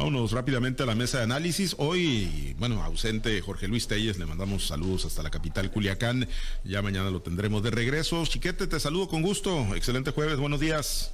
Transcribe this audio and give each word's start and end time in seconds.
Vámonos 0.00 0.32
rápidamente 0.32 0.82
a 0.82 0.86
la 0.86 0.94
mesa 0.94 1.18
de 1.18 1.24
análisis. 1.24 1.76
Hoy, 1.76 2.56
bueno, 2.58 2.82
ausente 2.82 3.38
Jorge 3.42 3.68
Luis 3.68 3.86
Telles, 3.86 4.18
le 4.18 4.24
mandamos 4.24 4.66
saludos 4.66 5.04
hasta 5.04 5.22
la 5.22 5.28
capital 5.28 5.70
Culiacán. 5.70 6.26
Ya 6.64 6.80
mañana 6.80 7.10
lo 7.10 7.20
tendremos 7.20 7.62
de 7.62 7.70
regreso. 7.70 8.24
Chiquete, 8.24 8.66
te 8.66 8.80
saludo 8.80 9.08
con 9.08 9.20
gusto. 9.20 9.74
Excelente 9.74 10.12
jueves, 10.12 10.38
buenos 10.38 10.58
días. 10.58 11.12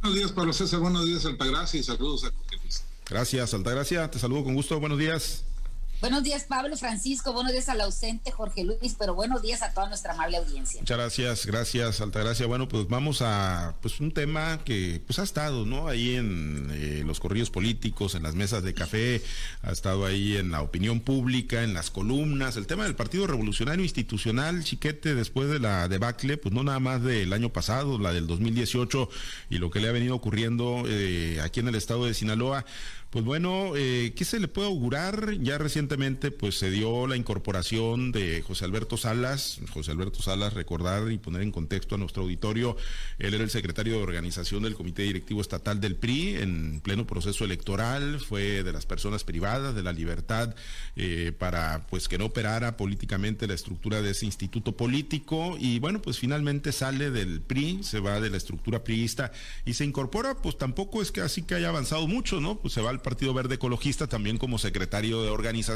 Buenos 0.00 0.16
días, 0.16 0.30
Pablo 0.30 0.52
César. 0.52 0.78
Buenos 0.78 1.04
días, 1.04 1.26
Altagracia. 1.26 1.80
Y 1.80 1.82
saludos 1.82 2.22
a 2.22 2.30
Jorge 2.30 2.58
Luis. 2.62 2.84
Gracias, 3.10 3.52
Altagracia. 3.54 4.08
Te 4.08 4.20
saludo 4.20 4.44
con 4.44 4.54
gusto. 4.54 4.78
Buenos 4.78 5.00
días. 5.00 5.44
Buenos 6.04 6.22
días, 6.22 6.44
Pablo 6.44 6.76
Francisco. 6.76 7.32
Buenos 7.32 7.52
días 7.52 7.66
al 7.70 7.80
ausente 7.80 8.30
Jorge 8.30 8.62
Luis, 8.62 8.94
pero 8.98 9.14
buenos 9.14 9.40
días 9.40 9.62
a 9.62 9.72
toda 9.72 9.88
nuestra 9.88 10.12
amable 10.12 10.36
audiencia. 10.36 10.82
Muchas 10.82 10.98
gracias, 10.98 11.46
gracias, 11.46 12.02
Altagracia. 12.02 12.44
Bueno, 12.44 12.68
pues 12.68 12.86
vamos 12.88 13.22
a 13.22 13.74
pues 13.80 14.00
un 14.00 14.12
tema 14.12 14.62
que 14.66 15.00
pues 15.06 15.18
ha 15.18 15.22
estado, 15.22 15.64
¿no? 15.64 15.88
Ahí 15.88 16.16
en 16.16 16.68
eh, 16.74 17.02
los 17.06 17.20
corrillos 17.20 17.48
políticos, 17.48 18.14
en 18.14 18.22
las 18.22 18.34
mesas 18.34 18.62
de 18.62 18.74
café, 18.74 19.22
ha 19.62 19.72
estado 19.72 20.04
ahí 20.04 20.36
en 20.36 20.50
la 20.50 20.60
opinión 20.60 21.00
pública, 21.00 21.62
en 21.62 21.72
las 21.72 21.90
columnas, 21.90 22.58
el 22.58 22.66
tema 22.66 22.84
del 22.84 22.96
Partido 22.96 23.26
Revolucionario 23.26 23.82
Institucional, 23.82 24.62
chiquete, 24.62 25.14
después 25.14 25.48
de 25.48 25.58
la 25.58 25.88
debacle, 25.88 26.36
pues 26.36 26.54
no 26.54 26.62
nada 26.62 26.80
más 26.80 27.02
del 27.02 27.32
año 27.32 27.48
pasado, 27.48 27.98
la 27.98 28.12
del 28.12 28.26
2018 28.26 29.08
y 29.48 29.56
lo 29.56 29.70
que 29.70 29.80
le 29.80 29.88
ha 29.88 29.92
venido 29.92 30.14
ocurriendo 30.14 30.84
eh, 30.86 31.40
aquí 31.42 31.60
en 31.60 31.68
el 31.68 31.76
estado 31.76 32.04
de 32.04 32.12
Sinaloa. 32.12 32.66
Pues 33.14 33.24
bueno, 33.24 33.76
eh, 33.76 34.12
¿qué 34.16 34.24
se 34.24 34.40
le 34.40 34.48
puede 34.48 34.66
augurar? 34.66 35.38
Ya 35.38 35.56
pues 36.32 36.58
se 36.58 36.70
dio 36.70 37.06
la 37.06 37.16
incorporación 37.16 38.10
de 38.10 38.42
José 38.42 38.64
Alberto 38.64 38.96
Salas. 38.96 39.60
José 39.72 39.92
Alberto 39.92 40.22
Salas, 40.22 40.52
recordar 40.52 41.10
y 41.12 41.18
poner 41.18 41.42
en 41.42 41.52
contexto 41.52 41.94
a 41.94 41.98
nuestro 41.98 42.24
auditorio, 42.24 42.76
él 43.18 43.32
era 43.32 43.44
el 43.44 43.50
secretario 43.50 43.92
de 43.96 44.02
organización 44.02 44.64
del 44.64 44.74
Comité 44.74 45.02
Directivo 45.02 45.40
Estatal 45.40 45.80
del 45.80 45.94
PRI 45.94 46.36
en 46.36 46.80
pleno 46.80 47.06
proceso 47.06 47.44
electoral, 47.44 48.18
fue 48.18 48.64
de 48.64 48.72
las 48.72 48.86
personas 48.86 49.22
privadas 49.22 49.74
de 49.74 49.82
la 49.82 49.92
libertad 49.92 50.56
eh, 50.96 51.32
para 51.38 51.86
pues 51.88 52.08
que 52.08 52.18
no 52.18 52.26
operara 52.26 52.76
políticamente 52.76 53.46
la 53.46 53.54
estructura 53.54 54.02
de 54.02 54.10
ese 54.10 54.26
instituto 54.26 54.76
político 54.76 55.56
y 55.60 55.78
bueno, 55.78 56.02
pues 56.02 56.18
finalmente 56.18 56.72
sale 56.72 57.12
del 57.12 57.40
PRI, 57.40 57.84
se 57.84 58.00
va 58.00 58.20
de 58.20 58.30
la 58.30 58.36
estructura 58.36 58.82
priista 58.82 59.30
y 59.64 59.74
se 59.74 59.84
incorpora, 59.84 60.34
pues 60.34 60.58
tampoco 60.58 61.02
es 61.02 61.12
que 61.12 61.20
así 61.20 61.42
que 61.42 61.54
haya 61.54 61.68
avanzado 61.68 62.08
mucho, 62.08 62.40
¿no? 62.40 62.58
Pues 62.58 62.74
se 62.74 62.80
va 62.80 62.90
al 62.90 63.00
Partido 63.00 63.32
Verde 63.32 63.54
Ecologista 63.54 64.08
también 64.08 64.38
como 64.38 64.58
secretario 64.58 65.22
de 65.22 65.30
organización, 65.30 65.73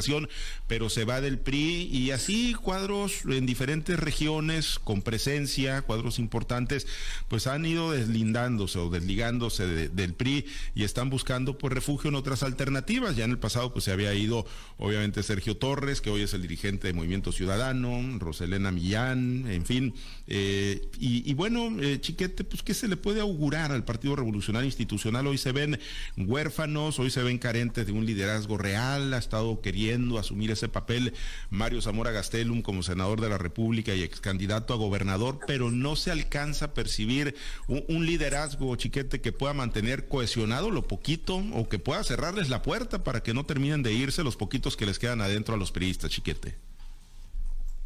pero 0.67 0.89
se 0.89 1.05
va 1.05 1.21
del 1.21 1.39
PRI 1.39 1.89
y 1.91 2.11
así 2.11 2.53
cuadros 2.53 3.25
en 3.25 3.45
diferentes 3.45 3.99
regiones 3.99 4.79
con 4.79 5.01
presencia, 5.01 5.81
cuadros 5.81 6.19
importantes, 6.19 6.87
pues 7.27 7.47
han 7.47 7.65
ido 7.65 7.91
deslindándose 7.91 8.79
o 8.79 8.89
desligándose 8.89 9.89
del 9.89 10.13
PRI 10.13 10.45
y 10.75 10.83
están 10.83 11.09
buscando 11.09 11.57
pues 11.57 11.73
refugio 11.73 12.09
en 12.09 12.15
otras 12.15 12.43
alternativas. 12.43 13.15
Ya 13.15 13.25
en 13.25 13.31
el 13.31 13.39
pasado 13.39 13.73
pues 13.73 13.85
se 13.85 13.91
había 13.91 14.13
ido 14.13 14.45
obviamente 14.77 15.23
Sergio 15.23 15.57
Torres, 15.57 16.01
que 16.01 16.09
hoy 16.09 16.21
es 16.21 16.33
el 16.33 16.41
dirigente 16.41 16.87
de 16.87 16.93
Movimiento 16.93 17.31
Ciudadano, 17.31 18.19
Roselena 18.19 18.71
Millán, 18.71 19.45
en 19.49 19.65
fin. 19.65 19.93
Eh, 20.27 20.87
y, 20.99 21.33
bueno, 21.33 21.69
eh, 21.81 21.99
Chiquete, 21.99 22.43
pues 22.43 22.63
¿qué 22.63 22.73
se 22.73 22.87
le 22.87 22.97
puede 22.97 23.21
augurar 23.21 23.71
al 23.71 23.83
Partido 23.83 24.15
Revolucionario 24.15 24.65
Institucional? 24.65 25.27
Hoy 25.27 25.37
se 25.37 25.51
ven 25.51 25.79
huérfanos, 26.17 26.99
hoy 26.99 27.09
se 27.09 27.23
ven 27.23 27.37
carentes 27.37 27.85
de 27.85 27.91
un 27.91 28.05
liderazgo 28.05 28.57
real, 28.57 29.13
ha 29.13 29.17
estado 29.17 29.61
queriendo 29.61 29.88
asumir 30.19 30.51
ese 30.51 30.69
papel 30.69 31.13
Mario 31.49 31.81
Zamora 31.81 32.11
Gastelum 32.11 32.61
como 32.61 32.83
senador 32.83 33.21
de 33.21 33.29
la 33.29 33.37
República 33.37 33.95
y 33.95 34.01
ex 34.01 34.19
candidato 34.19 34.73
a 34.73 34.77
gobernador, 34.77 35.39
pero 35.47 35.71
no 35.71 35.95
se 35.95 36.11
alcanza 36.11 36.65
a 36.65 36.73
percibir 36.73 37.35
un, 37.67 38.05
liderazgo 38.05 38.75
chiquete 38.75 39.21
que 39.21 39.31
pueda 39.31 39.53
mantener 39.53 40.07
cohesionado 40.07 40.71
lo 40.71 40.87
poquito 40.87 41.35
o 41.53 41.69
que 41.69 41.79
pueda 41.79 42.03
cerrarles 42.03 42.49
la 42.49 42.61
puerta 42.61 43.03
para 43.03 43.21
que 43.21 43.33
no 43.33 43.45
terminen 43.45 43.83
de 43.83 43.93
irse 43.93 44.23
los 44.23 44.35
poquitos 44.35 44.77
que 44.77 44.85
les 44.85 44.99
quedan 44.99 45.21
adentro 45.21 45.55
a 45.55 45.57
los 45.57 45.71
periodistas, 45.71 46.11
chiquete. 46.11 46.57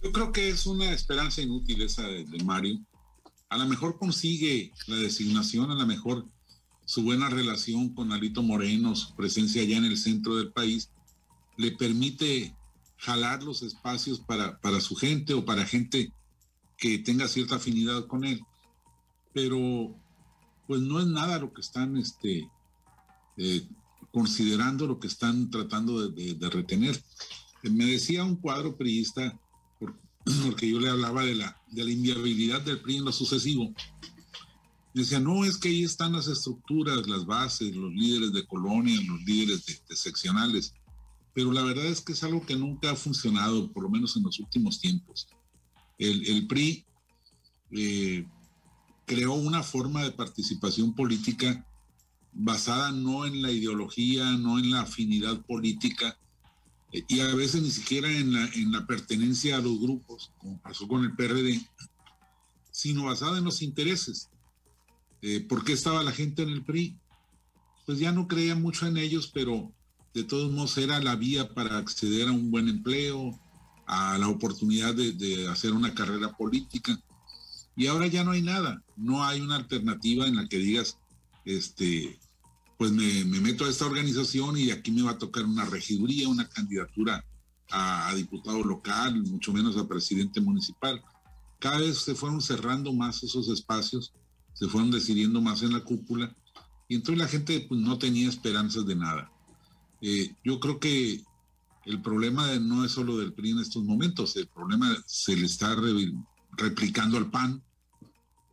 Yo 0.01 0.11
creo 0.11 0.31
que 0.31 0.49
es 0.49 0.65
una 0.65 0.91
esperanza 0.91 1.41
inútil 1.41 1.81
esa 1.81 2.03
de, 2.03 2.25
de 2.25 2.43
Mario. 2.43 2.79
A 3.49 3.57
lo 3.57 3.65
mejor 3.67 3.97
consigue 3.97 4.71
la 4.87 4.97
designación, 4.97 5.71
a 5.71 5.75
lo 5.75 5.85
mejor 5.85 6.25
su 6.85 7.03
buena 7.03 7.29
relación 7.29 7.89
con 7.89 8.11
Alito 8.11 8.43
Moreno, 8.43 8.95
su 8.95 9.15
presencia 9.15 9.61
allá 9.61 9.77
en 9.77 9.85
el 9.85 9.97
centro 9.97 10.35
del 10.35 10.51
país, 10.51 10.89
le 11.57 11.71
permite 11.71 12.55
jalar 12.97 13.43
los 13.43 13.61
espacios 13.61 14.19
para, 14.19 14.59
para 14.59 14.79
su 14.81 14.95
gente 14.95 15.33
o 15.33 15.45
para 15.45 15.65
gente 15.65 16.11
que 16.77 16.99
tenga 16.99 17.27
cierta 17.27 17.55
afinidad 17.55 18.07
con 18.07 18.23
él. 18.23 18.41
Pero 19.33 19.95
pues 20.67 20.81
no 20.81 20.99
es 20.99 21.07
nada 21.07 21.39
lo 21.39 21.53
que 21.53 21.61
están 21.61 21.97
este, 21.97 22.49
eh, 23.37 23.67
considerando, 24.11 24.87
lo 24.87 24.99
que 24.99 25.07
están 25.07 25.49
tratando 25.49 26.09
de, 26.09 26.49
retener. 26.49 27.01
me 27.63 27.85
decía 27.85 28.23
un 28.23 28.37
cuadro 28.37 28.75
priista, 28.77 29.39
porque 30.45 30.69
yo 30.69 30.79
le 30.79 30.89
hablaba 30.89 31.23
de 31.23 31.35
la, 31.35 31.61
de 31.71 31.83
la 31.83 31.91
inviabilidad 31.91 32.61
del 32.61 32.79
PRI 32.79 32.97
en 32.97 33.05
lo 33.05 33.11
sucesivo, 33.11 33.73
Decía, 34.93 35.19
no, 35.19 35.43
es 35.43 35.57
que 35.57 35.69
ahí 35.69 35.83
están 35.83 36.13
las 36.13 36.27
estructuras, 36.27 37.07
las 37.07 37.25
bases, 37.25 37.75
los 37.75 37.91
líderes 37.91 38.31
de 38.31 38.45
colonia, 38.45 38.95
los 39.07 39.23
líderes 39.23 39.65
de, 39.65 39.95
seccionales. 39.95 40.75
Pero 41.33 41.51
la 41.51 41.63
verdad 41.63 41.85
es 41.85 42.01
que 42.01 42.13
es 42.13 42.23
algo 42.23 42.45
que 42.45 42.55
nunca 42.55 42.91
ha 42.91 42.95
funcionado, 42.95 43.71
por 43.71 43.83
lo 43.83 43.89
menos 43.89 44.15
en 44.15 44.23
los 44.23 44.39
últimos 44.39 44.79
tiempos. 44.79 45.27
El, 45.97 46.47
PRI 46.47 46.85
eh, 47.71 48.25
creó 49.05 49.33
una 49.33 49.63
forma 49.63 50.03
de 50.03 50.11
participación 50.11 50.93
política 50.93 51.65
basada 52.33 52.91
no 52.91 53.25
en 53.25 53.41
la 53.41 53.51
ideología, 53.51 54.31
no 54.33 54.59
en 54.59 54.71
la 54.71 54.81
afinidad 54.81 55.45
política, 55.45 56.17
eh, 56.91 57.03
y 57.07 57.19
a 57.19 57.33
veces 57.35 57.61
ni 57.61 57.71
siquiera 57.71 58.11
en 58.11 58.33
la, 58.33 58.45
en 58.53 58.71
la 58.71 58.85
pertenencia 58.85 59.57
a 59.57 59.61
los 59.61 59.79
grupos, 59.79 60.31
como 60.37 60.59
pasó 60.61 60.87
con 60.87 61.03
el 61.03 61.15
PRD, 61.15 61.61
sino 62.71 63.05
basada 63.05 63.37
en 63.37 63.43
los 63.43 63.61
intereses. 63.61 64.29
Eh, 65.21 65.39
¿Por 65.41 65.63
qué 65.63 65.73
estaba 65.73 66.03
la 66.03 66.11
gente 66.11 66.43
en 66.43 66.49
el 66.49 66.63
PRI? 66.63 66.97
Pues 67.85 67.99
ya 67.99 68.11
no 68.11 68.27
creía 68.27 68.55
mucho 68.55 68.87
en 68.87 68.97
ellos, 68.97 69.29
pero 69.33 69.71
de 70.13 70.23
todos 70.23 70.51
modos 70.51 70.77
era 70.77 70.99
la 70.99 71.15
vía 71.15 71.53
para 71.53 71.77
acceder 71.77 72.27
a 72.27 72.31
un 72.31 72.51
buen 72.51 72.69
empleo, 72.69 73.39
a 73.85 74.17
la 74.17 74.27
oportunidad 74.27 74.93
de, 74.93 75.47
hacer 75.49 75.73
una 75.73 75.93
carrera 75.93 76.31
política. 76.31 76.99
Y 77.75 77.87
ahora 77.87 78.07
ya 78.07 78.23
no 78.23 78.31
hay 78.31 78.41
nada, 78.41 78.83
no 78.95 79.23
hay 79.23 79.41
una 79.41 79.55
alternativa 79.55 80.27
en 80.27 80.35
la 80.35 80.47
que 80.47 80.57
digas, 80.57 80.97
este, 81.45 82.19
pues 82.77 82.91
me, 82.91 83.25
meto 83.25 83.65
a 83.65 83.69
esta 83.69 83.85
organización 83.85 84.57
y 84.57 84.69
aquí 84.69 84.91
me 84.91 85.01
va 85.01 85.11
a 85.11 85.17
tocar 85.17 85.45
una 85.45 85.65
regiduría, 85.65 86.29
una 86.29 86.47
candidatura 86.47 87.25
a, 87.71 88.13
diputado 88.15 88.63
local, 88.63 89.23
mucho 89.23 89.51
menos 89.51 89.75
a 89.77 89.87
presidente 89.87 90.39
municipal. 90.39 91.01
Cada 91.59 91.79
vez 91.79 91.99
se 91.99 92.13
fueron 92.13 92.41
cerrando 92.41 92.93
más 92.93 93.23
esos 93.23 93.49
espacios 93.49 94.13
se 94.53 94.67
fueron 94.67 94.91
decidiendo 94.91 95.41
más 95.41 95.63
en 95.63 95.73
la 95.73 95.83
cúpula 95.83 96.33
y 96.87 96.95
entonces 96.95 97.19
la 97.19 97.27
gente 97.27 97.65
pues, 97.67 97.81
no 97.81 97.97
tenía 97.97 98.29
esperanzas 98.29 98.85
de 98.85 98.95
nada. 98.95 99.31
Eh, 100.03 100.35
yo 100.43 100.59
creo 100.59 100.79
que 100.79 101.23
el 101.85 102.01
problema 102.01 102.53
no 102.59 102.85
es 102.85 102.91
solo 102.91 103.17
del 103.17 103.33
PRI 103.33 103.51
en 103.51 103.59
estos 103.59 103.83
momentos, 103.83 104.35
el 104.35 104.47
problema 104.47 104.95
se 105.07 105.35
le 105.35 105.45
está 105.45 105.75
replicando 106.57 107.17
al 107.17 107.31
PAN, 107.31 107.63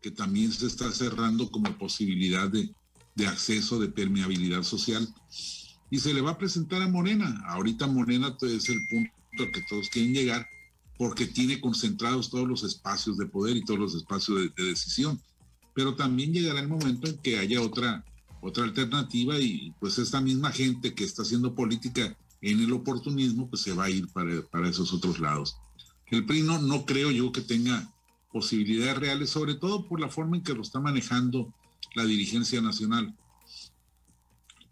que 0.00 0.10
también 0.10 0.52
se 0.52 0.66
está 0.66 0.90
cerrando 0.92 1.50
como 1.50 1.76
posibilidad 1.76 2.48
de, 2.48 2.72
de 3.16 3.26
acceso, 3.26 3.78
de 3.78 3.88
permeabilidad 3.88 4.62
social, 4.62 5.06
y 5.90 5.98
se 5.98 6.14
le 6.14 6.20
va 6.20 6.30
a 6.30 6.38
presentar 6.38 6.80
a 6.82 6.88
Morena. 6.88 7.42
Ahorita 7.48 7.86
Morena 7.86 8.36
es 8.42 8.68
el 8.68 8.78
punto 8.88 9.12
al 9.40 9.52
que 9.52 9.62
todos 9.68 9.88
quieren 9.90 10.14
llegar, 10.14 10.46
porque 10.96 11.26
tiene 11.26 11.60
concentrados 11.60 12.30
todos 12.30 12.48
los 12.48 12.62
espacios 12.62 13.18
de 13.18 13.26
poder 13.26 13.56
y 13.56 13.64
todos 13.64 13.80
los 13.80 13.94
espacios 13.94 14.54
de 14.54 14.64
decisión 14.64 15.20
pero 15.74 15.94
también 15.94 16.32
llegará 16.32 16.60
el 16.60 16.68
momento 16.68 17.08
en 17.08 17.18
que 17.18 17.38
haya 17.38 17.60
otra, 17.60 18.04
otra 18.40 18.64
alternativa 18.64 19.38
y 19.38 19.72
pues 19.78 19.98
esta 19.98 20.20
misma 20.20 20.50
gente 20.50 20.94
que 20.94 21.04
está 21.04 21.22
haciendo 21.22 21.54
política 21.54 22.16
en 22.40 22.60
el 22.60 22.72
oportunismo, 22.72 23.48
pues 23.48 23.62
se 23.62 23.72
va 23.72 23.84
a 23.84 23.90
ir 23.90 24.08
para, 24.08 24.68
esos 24.68 24.92
otros 24.92 25.20
lados. 25.20 25.56
El 26.06 26.24
PRI 26.24 26.42
no, 26.42 26.60
no 26.60 26.86
creo 26.86 27.10
yo 27.10 27.32
que 27.32 27.42
tenga 27.42 27.92
posibilidades 28.32 28.98
reales, 28.98 29.30
sobre 29.30 29.54
todo 29.54 29.86
por 29.86 30.00
la 30.00 30.08
forma 30.08 30.36
en 30.36 30.42
que 30.42 30.54
lo 30.54 30.62
está 30.62 30.80
manejando 30.80 31.52
la 31.94 32.04
dirigencia 32.04 32.60
nacional. 32.60 33.14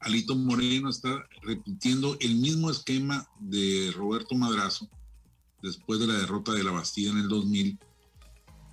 Alito 0.01 0.37
Moreno 0.37 0.89
está 0.89 1.25
repitiendo 1.43 2.17
el 2.21 2.37
mismo 2.37 2.71
esquema 2.71 3.29
de 3.41 3.93
Roberto 3.95 4.35
Madrazo 4.35 4.89
después 5.61 5.99
de 5.99 6.07
la 6.07 6.15
derrota 6.15 6.53
de 6.53 6.63
la 6.63 6.71
Bastilla 6.71 7.11
en 7.11 7.19
el 7.19 7.29
2000, 7.29 7.79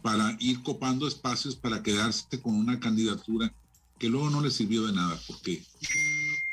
para 0.03 0.38
ir 0.39 0.62
copando 0.62 1.07
espacios 1.07 1.56
para 1.56 1.81
quedarse 1.81 2.39
con 2.39 2.56
una 2.56 2.80
candidatura 2.80 3.51
que 3.97 4.09
luego 4.09 4.30
no 4.30 4.42
le 4.42 4.51
sirvió 4.51 4.86
de 4.86 4.94
nada 4.94 5.19
porque 5.27 5.63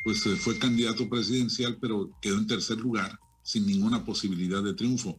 pues 0.05 0.25
eh, 0.27 0.37
fue 0.37 0.59
candidato 0.59 1.09
presidencial 1.09 1.79
pero 1.81 2.11
quedó 2.21 2.39
en 2.39 2.47
tercer 2.47 2.79
lugar 2.79 3.19
sin 3.43 3.67
ninguna 3.67 4.05
posibilidad 4.05 4.63
de 4.63 4.75
triunfo. 4.75 5.19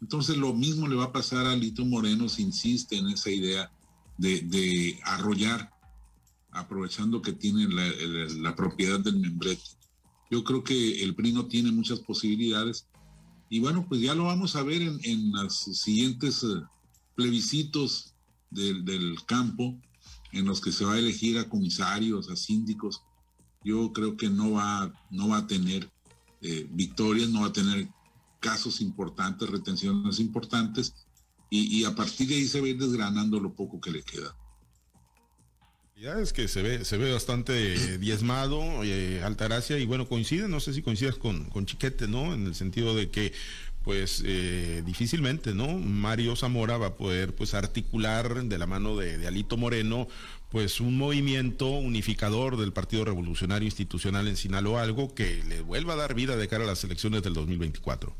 Entonces 0.00 0.36
lo 0.36 0.54
mismo 0.54 0.86
le 0.86 0.96
va 0.96 1.04
a 1.04 1.12
pasar 1.12 1.46
a 1.46 1.56
Lito 1.56 1.84
Moreno 1.84 2.28
si 2.28 2.42
insiste 2.42 2.96
en 2.96 3.08
esa 3.08 3.30
idea 3.30 3.70
de, 4.18 4.98
arrollar 5.04 5.70
aprovechando 6.50 7.20
que 7.20 7.32
tiene 7.32 7.68
la, 7.68 8.54
propiedad 8.56 9.00
del 9.00 9.16
membrete. 9.16 9.62
Yo 10.30 10.42
creo 10.42 10.64
que 10.64 11.02
el 11.02 11.14
PRI 11.14 11.32
no 11.32 11.46
tiene 11.46 11.70
muchas 11.70 12.00
posibilidades. 12.00 12.86
Y 13.48 13.60
bueno, 13.60 13.86
pues 13.88 14.00
ya 14.00 14.14
lo 14.14 14.24
vamos 14.24 14.56
a 14.56 14.62
ver 14.62 14.82
en, 14.82 15.32
los 15.32 15.54
siguientes 15.54 16.42
eh, 16.42 16.62
plebiscitos 17.14 18.14
del, 18.50 19.16
campo, 19.26 19.78
en 20.38 20.46
los 20.46 20.60
que 20.60 20.72
se 20.72 20.84
va 20.84 20.94
a 20.94 20.98
elegir 20.98 21.38
a 21.38 21.48
comisarios, 21.48 22.30
a 22.30 22.36
síndicos. 22.36 23.02
Yo 23.64 23.92
creo 23.92 24.16
que 24.16 24.28
no 24.28 24.52
va, 24.52 24.92
no 25.10 25.28
va 25.28 25.38
a 25.38 25.46
tener 25.46 25.90
eh, 26.42 26.66
victorias, 26.70 27.28
no 27.30 27.42
va 27.42 27.48
a 27.48 27.52
tener 27.52 27.88
casos 28.40 28.80
importantes, 28.80 29.48
retenciones 29.48 30.20
importantes, 30.20 30.94
y, 31.50 31.78
y 31.78 31.84
a 31.84 31.94
partir 31.94 32.28
de 32.28 32.36
ahí 32.36 32.46
se 32.46 32.60
va 32.60 32.66
a 32.66 32.70
ir 32.70 32.78
desgranando 32.78 33.40
lo 33.40 33.54
poco 33.54 33.80
que 33.80 33.90
le 33.90 34.02
queda. 34.02 34.36
Ya 35.98 36.20
es 36.20 36.34
que 36.34 36.46
se 36.46 36.60
ve, 36.60 36.84
se 36.84 36.98
ve 36.98 37.10
bastante 37.10 37.96
diezmado, 37.96 38.84
eh, 38.84 39.22
Altagracia, 39.22 39.78
y 39.78 39.86
bueno, 39.86 40.06
coincide, 40.06 40.46
no 40.46 40.60
sé 40.60 40.74
si 40.74 40.82
coincidas 40.82 41.16
con, 41.16 41.46
con 41.46 41.64
Chiquete, 41.64 42.06
¿no? 42.06 42.34
En 42.34 42.46
el 42.46 42.54
sentido 42.54 42.94
de 42.94 43.10
que, 43.10 43.32
pues, 43.86 44.20
eh, 44.26 44.82
difícilmente, 44.84 45.54
¿no? 45.54 45.68
Mario 45.68 46.34
Zamora 46.34 46.76
va 46.76 46.88
a 46.88 46.94
poder, 46.96 47.36
pues, 47.36 47.54
articular 47.54 48.42
de 48.42 48.58
la 48.58 48.66
mano 48.66 48.96
de, 48.96 49.24
Alito 49.28 49.56
Moreno, 49.56 50.08
pues, 50.50 50.80
un 50.80 50.98
movimiento 50.98 51.68
unificador 51.68 52.56
del 52.56 52.72
Partido 52.72 53.04
Revolucionario 53.04 53.64
Institucional 53.64 54.26
en 54.26 54.36
Sinaloa, 54.36 54.82
algo 54.82 55.14
que 55.14 55.44
le 55.44 55.60
vuelva 55.60 55.92
a 55.92 55.96
dar 55.98 56.14
vida 56.14 56.34
de 56.34 56.48
cara 56.48 56.64
a 56.64 56.66
las 56.66 56.82
elecciones 56.82 57.22
del 57.22 57.34
2024. 57.34 58.12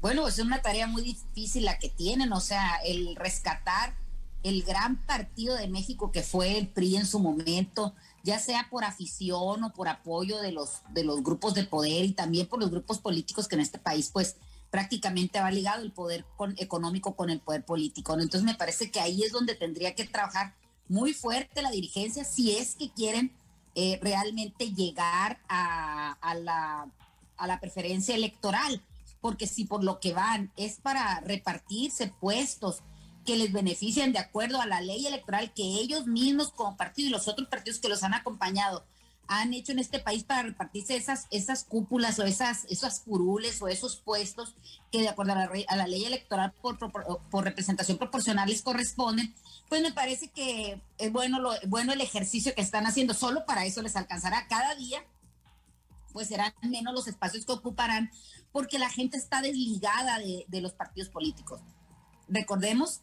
Bueno, 0.00 0.28
es 0.28 0.38
una 0.38 0.62
tarea 0.62 0.86
muy 0.86 1.02
difícil 1.02 1.64
la 1.64 1.80
que 1.80 1.88
tienen, 1.88 2.32
o 2.32 2.40
sea, 2.40 2.76
el 2.84 3.16
rescatar 3.16 3.96
el 4.44 4.62
gran 4.62 5.04
partido 5.04 5.56
de 5.56 5.66
México 5.66 6.12
que 6.12 6.22
fue 6.22 6.56
el 6.56 6.68
PRI 6.68 6.98
en 6.98 7.06
su 7.06 7.18
momento, 7.18 7.92
ya 8.22 8.38
sea 8.38 8.68
por 8.70 8.84
afición 8.84 9.64
o 9.64 9.72
por 9.72 9.88
apoyo 9.88 10.40
de 10.40 10.52
los, 10.52 10.82
de 10.90 11.02
los 11.02 11.24
grupos 11.24 11.54
de 11.54 11.64
poder 11.64 12.04
y 12.04 12.12
también 12.12 12.46
por 12.46 12.60
los 12.60 12.70
grupos 12.70 13.00
políticos 13.00 13.48
que 13.48 13.56
en 13.56 13.62
este 13.62 13.80
país 13.80 14.10
pues 14.12 14.36
prácticamente 14.76 15.40
va 15.40 15.50
ligado 15.50 15.82
el 15.82 15.90
poder 15.90 16.26
económico 16.58 17.16
con 17.16 17.30
el 17.30 17.40
poder 17.40 17.64
político. 17.64 18.12
Entonces 18.12 18.42
me 18.42 18.56
parece 18.56 18.90
que 18.90 19.00
ahí 19.00 19.22
es 19.22 19.32
donde 19.32 19.54
tendría 19.54 19.94
que 19.94 20.04
trabajar 20.04 20.54
muy 20.86 21.14
fuerte 21.14 21.62
la 21.62 21.70
dirigencia 21.70 22.24
si 22.24 22.54
es 22.54 22.74
que 22.74 22.90
quieren 22.90 23.32
eh, 23.74 23.98
realmente 24.02 24.74
llegar 24.74 25.40
a, 25.48 26.18
a, 26.20 26.34
la, 26.34 26.90
a 27.38 27.46
la 27.46 27.58
preferencia 27.58 28.14
electoral, 28.14 28.82
porque 29.22 29.46
si 29.46 29.64
por 29.64 29.82
lo 29.82 29.98
que 29.98 30.12
van 30.12 30.52
es 30.58 30.78
para 30.78 31.20
repartirse 31.20 32.08
puestos, 32.08 32.82
que 33.24 33.36
les 33.36 33.54
benefician 33.54 34.12
de 34.12 34.18
acuerdo 34.18 34.60
a 34.60 34.66
la 34.66 34.82
ley 34.82 35.06
electoral 35.06 35.54
que 35.54 35.62
ellos 35.62 36.06
mismos 36.06 36.50
como 36.50 36.76
partido 36.76 37.08
y 37.08 37.12
los 37.12 37.28
otros 37.28 37.48
partidos 37.48 37.80
que 37.80 37.88
los 37.88 38.02
han 38.02 38.12
acompañado 38.12 38.84
han 39.28 39.54
hecho 39.54 39.72
en 39.72 39.78
este 39.78 39.98
país 39.98 40.24
para 40.24 40.42
repartirse 40.42 40.96
esas, 40.96 41.26
esas 41.30 41.64
cúpulas 41.64 42.18
o 42.18 42.24
esas, 42.24 42.64
esas 42.70 43.00
curules 43.00 43.60
o 43.60 43.68
esos 43.68 43.96
puestos 43.96 44.54
que 44.92 45.00
de 45.00 45.08
acuerdo 45.08 45.32
a 45.32 45.36
la, 45.36 45.50
a 45.68 45.76
la 45.76 45.86
ley 45.86 46.04
electoral 46.04 46.52
por, 46.60 46.78
por, 46.78 47.44
representación 47.44 47.98
proporcional 47.98 48.48
les 48.48 48.62
corresponden, 48.62 49.34
pues 49.68 49.82
me 49.82 49.92
parece 49.92 50.28
que 50.28 50.80
es 50.98 51.12
bueno, 51.12 51.40
lo, 51.40 51.52
bueno 51.66 51.92
el 51.92 52.00
ejercicio 52.00 52.54
que 52.54 52.62
están 52.62 52.86
haciendo. 52.86 53.14
Solo 53.14 53.44
para 53.46 53.64
eso 53.64 53.82
les 53.82 53.96
alcanzará 53.96 54.46
cada 54.48 54.74
día, 54.76 55.04
pues 56.12 56.28
serán 56.28 56.54
menos 56.62 56.94
los 56.94 57.08
espacios 57.08 57.44
que 57.44 57.52
ocuparán, 57.52 58.10
porque 58.52 58.78
la 58.78 58.88
gente 58.88 59.16
está 59.16 59.42
desligada 59.42 60.18
de, 60.18 60.44
de 60.48 60.60
los 60.60 60.72
partidos 60.72 61.08
políticos. 61.08 61.60
Recordemos 62.28 63.00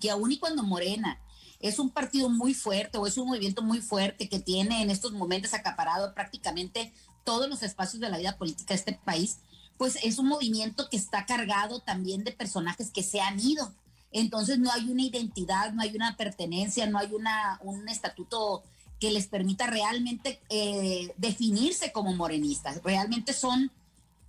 que 0.00 0.10
aún 0.10 0.32
y 0.32 0.38
cuando 0.38 0.62
Morena 0.62 1.20
es 1.64 1.78
un 1.78 1.88
partido 1.88 2.28
muy 2.28 2.52
fuerte 2.52 2.98
o 2.98 3.06
es 3.06 3.16
un 3.16 3.26
movimiento 3.26 3.62
muy 3.62 3.80
fuerte 3.80 4.28
que 4.28 4.38
tiene 4.38 4.82
en 4.82 4.90
estos 4.90 5.12
momentos 5.12 5.54
acaparado 5.54 6.12
prácticamente 6.12 6.92
todos 7.24 7.48
los 7.48 7.62
espacios 7.62 8.02
de 8.02 8.10
la 8.10 8.18
vida 8.18 8.36
política 8.36 8.74
de 8.74 8.80
este 8.80 9.00
país, 9.02 9.38
pues 9.78 9.96
es 10.02 10.18
un 10.18 10.28
movimiento 10.28 10.90
que 10.90 10.98
está 10.98 11.24
cargado 11.24 11.80
también 11.80 12.22
de 12.22 12.32
personajes 12.32 12.90
que 12.90 13.02
se 13.02 13.22
han 13.22 13.40
ido. 13.40 13.72
Entonces 14.12 14.58
no 14.58 14.70
hay 14.70 14.90
una 14.90 15.04
identidad, 15.04 15.72
no 15.72 15.80
hay 15.80 15.96
una 15.96 16.18
pertenencia, 16.18 16.86
no 16.86 16.98
hay 16.98 17.14
una, 17.14 17.58
un 17.62 17.88
estatuto 17.88 18.62
que 19.00 19.10
les 19.10 19.26
permita 19.26 19.66
realmente 19.66 20.42
eh, 20.50 21.14
definirse 21.16 21.92
como 21.92 22.12
morenistas. 22.12 22.82
Realmente 22.82 23.32
son 23.32 23.72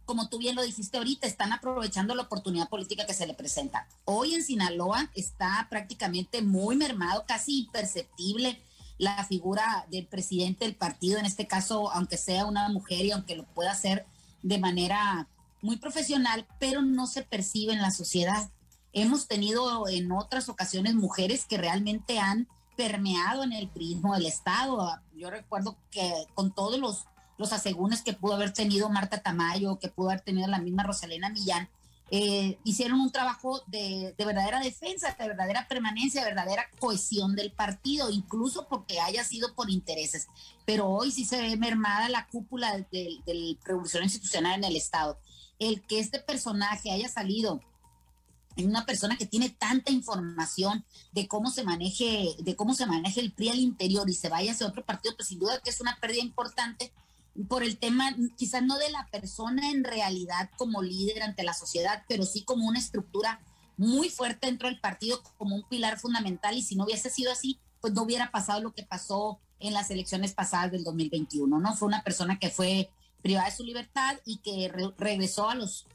como 0.05 0.29
tú 0.29 0.37
bien 0.37 0.55
lo 0.55 0.61
dijiste 0.61 0.97
ahorita, 0.97 1.27
están 1.27 1.51
aprovechando 1.51 2.15
la 2.15 2.23
oportunidad 2.23 2.69
política 2.69 3.05
que 3.05 3.13
se 3.13 3.27
le 3.27 3.33
presenta. 3.33 3.87
Hoy 4.05 4.35
en 4.35 4.43
Sinaloa 4.43 5.09
está 5.15 5.67
prácticamente 5.69 6.41
muy 6.41 6.75
mermado, 6.75 7.25
casi 7.27 7.59
imperceptible 7.61 8.61
la 8.97 9.25
figura 9.25 9.85
del 9.89 10.07
presidente 10.07 10.65
del 10.65 10.75
partido, 10.75 11.19
en 11.19 11.25
este 11.25 11.47
caso, 11.47 11.91
aunque 11.91 12.17
sea 12.17 12.45
una 12.45 12.69
mujer 12.69 13.05
y 13.05 13.11
aunque 13.11 13.35
lo 13.35 13.43
pueda 13.43 13.71
hacer 13.71 14.05
de 14.41 14.57
manera 14.57 15.27
muy 15.61 15.77
profesional, 15.77 16.47
pero 16.59 16.81
no 16.81 17.07
se 17.07 17.23
percibe 17.23 17.73
en 17.73 17.81
la 17.81 17.91
sociedad. 17.91 18.49
Hemos 18.93 19.27
tenido 19.27 19.89
en 19.89 20.11
otras 20.11 20.47
ocasiones 20.47 20.93
mujeres 20.93 21.45
que 21.45 21.57
realmente 21.57 22.19
han 22.19 22.47
permeado 22.77 23.43
en 23.43 23.51
el 23.51 23.67
prismo 23.67 24.13
del 24.13 24.27
Estado. 24.27 25.01
Yo 25.15 25.29
recuerdo 25.29 25.77
que 25.91 26.13
con 26.33 26.53
todos 26.53 26.79
los 26.79 27.05
los 27.37 27.53
asegúnes 27.53 28.01
que 28.01 28.13
pudo 28.13 28.35
haber 28.35 28.53
tenido 28.53 28.89
Marta 28.89 29.21
Tamayo, 29.21 29.79
que 29.79 29.89
pudo 29.89 30.09
haber 30.09 30.21
tenido 30.21 30.47
la 30.47 30.59
misma 30.59 30.83
Rosalena 30.83 31.29
Millán, 31.29 31.69
eh, 32.11 32.59
hicieron 32.63 32.99
un 32.99 33.11
trabajo 33.11 33.63
de, 33.65 34.13
verdadera 34.17 34.59
defensa, 34.59 35.15
de 35.17 35.27
verdadera 35.27 35.67
permanencia, 35.67 36.21
de 36.21 36.29
verdadera 36.29 36.69
cohesión 36.79 37.35
del 37.35 37.51
partido, 37.51 38.11
incluso 38.11 38.67
porque 38.67 38.99
haya 38.99 39.23
sido 39.23 39.55
por 39.55 39.71
intereses. 39.71 40.27
Pero 40.65 40.87
hoy 40.87 41.11
sí 41.11 41.25
se 41.25 41.41
ve 41.41 41.57
mermada 41.57 42.07
la 42.09 42.27
cúpula 42.27 42.77
del, 42.91 43.21
del 43.25 43.57
revolución 43.63 44.03
institucional 44.03 44.53
en 44.59 44.63
el 44.65 44.75
Estado. 44.75 45.17
El 45.57 45.81
que 45.81 45.99
este 45.99 46.19
personaje 46.19 46.91
haya 46.91 47.09
salido 47.09 47.59
en 48.55 48.69
una 48.69 48.85
persona 48.85 49.17
que 49.17 49.25
tiene 49.25 49.49
tanta 49.49 49.91
información 49.91 50.85
de 51.11 51.27
cómo 51.27 51.49
se 51.49 51.63
maneje, 51.63 52.35
de 52.37 52.55
cómo 52.55 52.73
se 52.73 52.85
maneja 52.85 53.19
el 53.19 53.33
PRI 53.33 53.49
al 53.49 53.59
interior 53.59 54.09
y 54.09 54.13
se 54.13 54.29
vaya 54.29 54.51
hacia 54.51 54.67
otro 54.67 54.85
partido, 54.85 55.15
pues 55.15 55.29
sin 55.29 55.39
duda 55.39 55.59
que 55.59 55.71
es 55.71 55.81
una 55.81 55.97
pérdida 55.99 56.21
importante 56.21 56.93
por 57.47 57.63
el 57.63 57.77
tema, 57.77 58.15
quizás 58.37 58.63
no 58.63 58.77
de 58.77 58.89
la 58.91 59.07
persona 59.11 59.69
en 59.69 59.83
realidad 59.83 60.49
como 60.57 60.81
líder 60.81 61.23
ante 61.23 61.43
la 61.43 61.53
sociedad, 61.53 62.03
pero 62.07 62.25
sí 62.25 62.43
como 62.43 62.67
una 62.67 62.79
estructura 62.79 63.41
muy 63.77 64.09
fuerte 64.09 64.47
dentro 64.47 64.69
del 64.69 64.79
partido, 64.79 65.21
como 65.37 65.55
un 65.55 65.67
pilar 65.67 65.99
fundamental. 65.99 66.57
Y 66.57 66.63
si 66.63 66.75
no 66.75 66.85
hubiese 66.85 67.09
sido 67.09 67.31
así, 67.31 67.59
pues 67.81 67.93
no 67.93 68.03
hubiera 68.03 68.31
pasado 68.31 68.61
lo 68.61 68.73
que 68.73 68.83
pasó 68.83 69.39
en 69.59 69.73
las 69.73 69.91
elecciones 69.91 70.33
pasadas 70.33 70.71
del 70.71 70.83
2021, 70.83 71.59
¿no? 71.59 71.75
Fue 71.75 71.87
una 71.87 72.03
persona 72.03 72.39
que 72.39 72.49
fue 72.49 72.89
privada 73.21 73.49
de 73.49 73.55
su 73.55 73.63
libertad 73.63 74.17
y 74.25 74.37
que 74.37 74.71
regresó 74.97 75.49
a 75.49 75.55
los 75.55 75.87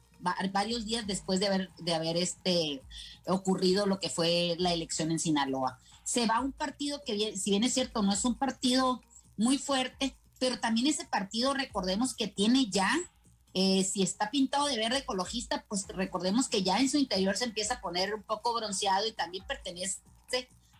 varios 0.51 0.85
días 0.85 1.07
después 1.07 1.39
de 1.39 1.47
haber, 1.47 1.71
de 1.79 1.95
haber 1.95 2.17
este, 2.17 2.83
ocurrido 3.25 3.87
lo 3.87 3.99
que 3.99 4.09
fue 4.09 4.55
la 4.59 4.73
elección 4.73 5.11
en 5.11 5.19
Sinaloa. 5.19 5.79
Se 6.03 6.27
va 6.27 6.37
a 6.37 6.41
un 6.41 6.51
partido 6.51 7.01
que, 7.03 7.35
si 7.37 7.51
bien 7.51 7.63
es 7.63 7.73
cierto, 7.73 8.03
no 8.03 8.13
es 8.13 8.23
un 8.25 8.35
partido 8.35 9.01
muy 9.37 9.57
fuerte, 9.57 10.15
pero 10.41 10.59
también 10.59 10.87
ese 10.87 11.05
partido, 11.05 11.53
recordemos 11.53 12.15
que 12.15 12.25
tiene 12.27 12.65
ya, 12.71 12.89
eh, 13.53 13.83
si 13.83 14.01
está 14.01 14.31
pintado 14.31 14.65
de 14.65 14.75
verde 14.75 14.97
ecologista, 14.97 15.63
pues 15.69 15.85
recordemos 15.89 16.49
que 16.49 16.63
ya 16.63 16.79
en 16.79 16.89
su 16.89 16.97
interior 16.97 17.37
se 17.37 17.43
empieza 17.43 17.75
a 17.75 17.79
poner 17.79 18.15
un 18.15 18.23
poco 18.23 18.55
bronceado 18.55 19.05
y 19.05 19.11
también 19.11 19.45
pertenece 19.45 20.01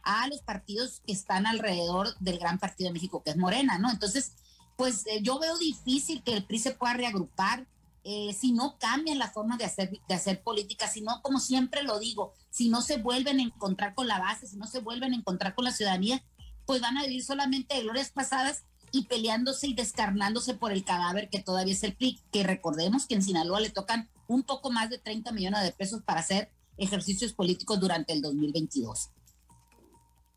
a 0.02 0.28
los 0.30 0.42
partidos 0.42 1.04
que 1.06 1.14
están 1.14 1.46
alrededor 1.46 2.18
del 2.18 2.40
gran 2.40 2.58
partido 2.58 2.90
de 2.90 2.94
México, 2.94 3.22
que 3.22 3.30
es 3.30 3.38
Morena, 3.38 3.78
¿no? 3.78 3.92
Entonces, 3.92 4.32
pues 4.78 5.06
eh, 5.06 5.22
yo 5.22 5.38
veo 5.38 5.56
difícil 5.60 6.24
que 6.24 6.34
el 6.34 6.44
PRI 6.44 6.58
se 6.58 6.72
pueda 6.72 6.94
reagrupar. 6.94 7.68
Eh, 8.04 8.34
si 8.34 8.54
no 8.54 8.80
cambian 8.80 9.20
la 9.20 9.30
forma 9.30 9.58
de 9.58 9.66
hacer, 9.66 9.92
de 9.92 10.16
hacer 10.16 10.42
política, 10.42 10.88
si 10.88 11.02
no, 11.02 11.22
como 11.22 11.40
siempre 11.40 11.84
lo 11.84 12.00
digo, 12.00 12.34
si 12.50 12.70
no 12.70 12.82
se 12.82 12.98
vuelven 12.98 13.38
a 13.38 13.44
encontrar 13.44 13.94
con 13.94 14.08
la 14.08 14.18
base, 14.18 14.48
si 14.48 14.58
no 14.58 14.66
se 14.66 14.80
vuelven 14.80 15.14
a 15.14 15.18
encontrar 15.18 15.54
con 15.54 15.66
la 15.66 15.72
ciudadanía, 15.72 16.24
pues 16.66 16.82
van 16.82 16.98
a 16.98 17.04
vivir 17.04 17.24
solamente 17.24 17.76
de 17.76 17.84
glorias 17.84 18.10
pasadas 18.10 18.64
y 18.92 19.06
peleándose 19.06 19.68
y 19.68 19.74
descarnándose 19.74 20.54
por 20.54 20.72
el 20.72 20.84
cadáver 20.84 21.30
que 21.30 21.40
todavía 21.40 21.74
es 21.74 21.84
el 21.84 21.96
PRI, 21.96 22.20
que 22.32 22.44
recordemos 22.44 23.06
que 23.06 23.16
en 23.16 23.24
Sinaloa 23.24 23.60
le 23.60 23.70
tocan 23.70 24.10
un 24.28 24.44
poco 24.44 24.72
más 24.72 24.90
de 24.90 24.98
30 24.98 25.32
millones 25.32 25.64
de 25.64 25.72
pesos 25.72 26.02
para 26.04 26.20
hacer 26.20 26.52
ejercicios 26.78 27.34
políticos 27.34 27.80
durante 27.80 28.14
el 28.14 28.22
2022. 28.22 29.10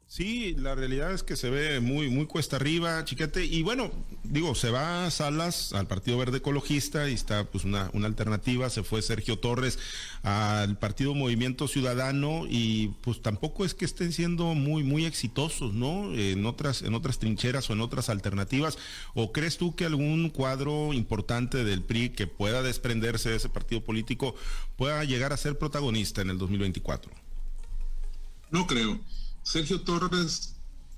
Sí, 0.07 0.55
la 0.59 0.75
realidad 0.75 1.13
es 1.13 1.23
que 1.23 1.35
se 1.35 1.51
ve 1.51 1.81
muy, 1.81 2.09
muy 2.09 2.27
cuesta 2.27 2.57
arriba, 2.57 3.05
chiquete. 3.05 3.45
Y 3.45 3.63
bueno, 3.63 3.91
digo, 4.23 4.55
se 4.55 4.71
va 4.71 5.07
a 5.07 5.11
Salas 5.11 5.73
al 5.73 5.89
Partido 5.89 6.19
Verde 6.19 6.39
Ecologista 6.39 7.09
y 7.09 7.15
está 7.15 7.45
pues 7.45 7.65
una, 7.65 7.91
una 7.95 8.07
alternativa. 8.07 8.69
Se 8.71 8.85
fue 8.85 9.03
Sergio 9.03 9.39
Torres 9.39 9.79
al 10.23 10.79
Partido 10.79 11.15
Movimiento 11.15 11.69
Ciudadano 11.69 12.45
y 12.49 12.89
pues 13.01 13.23
tampoco 13.23 13.65
es 13.65 13.75
que 13.75 13.87
estén 13.87 14.13
siendo 14.13 14.55
muy, 14.55 14.85
muy 14.85 15.07
exitosos, 15.07 15.73
¿no? 15.73 16.15
En 16.15 16.47
otras, 16.47 16.83
en 16.83 16.95
otras 16.95 17.19
trincheras 17.19 17.69
o 17.71 17.73
en 17.73 17.81
otras 17.81 18.09
alternativas. 18.09 18.79
¿O 19.15 19.33
crees 19.33 19.57
tú 19.57 19.75
que 19.75 19.87
algún 19.87 20.29
cuadro 20.29 20.93
importante 20.93 21.65
del 21.65 21.83
PRI 21.83 22.11
que 22.11 22.27
pueda 22.27 22.63
desprenderse 22.63 23.31
de 23.31 23.37
ese 23.37 23.49
partido 23.49 23.83
político 23.83 24.37
pueda 24.77 25.03
llegar 25.03 25.33
a 25.33 25.39
ser 25.39 25.59
protagonista 25.59 26.21
en 26.21 26.31
el 26.31 26.39
2024? 26.39 27.11
No 28.51 28.67
creo. 28.69 29.01
Sergio 29.45 29.81
Torres 29.83 30.57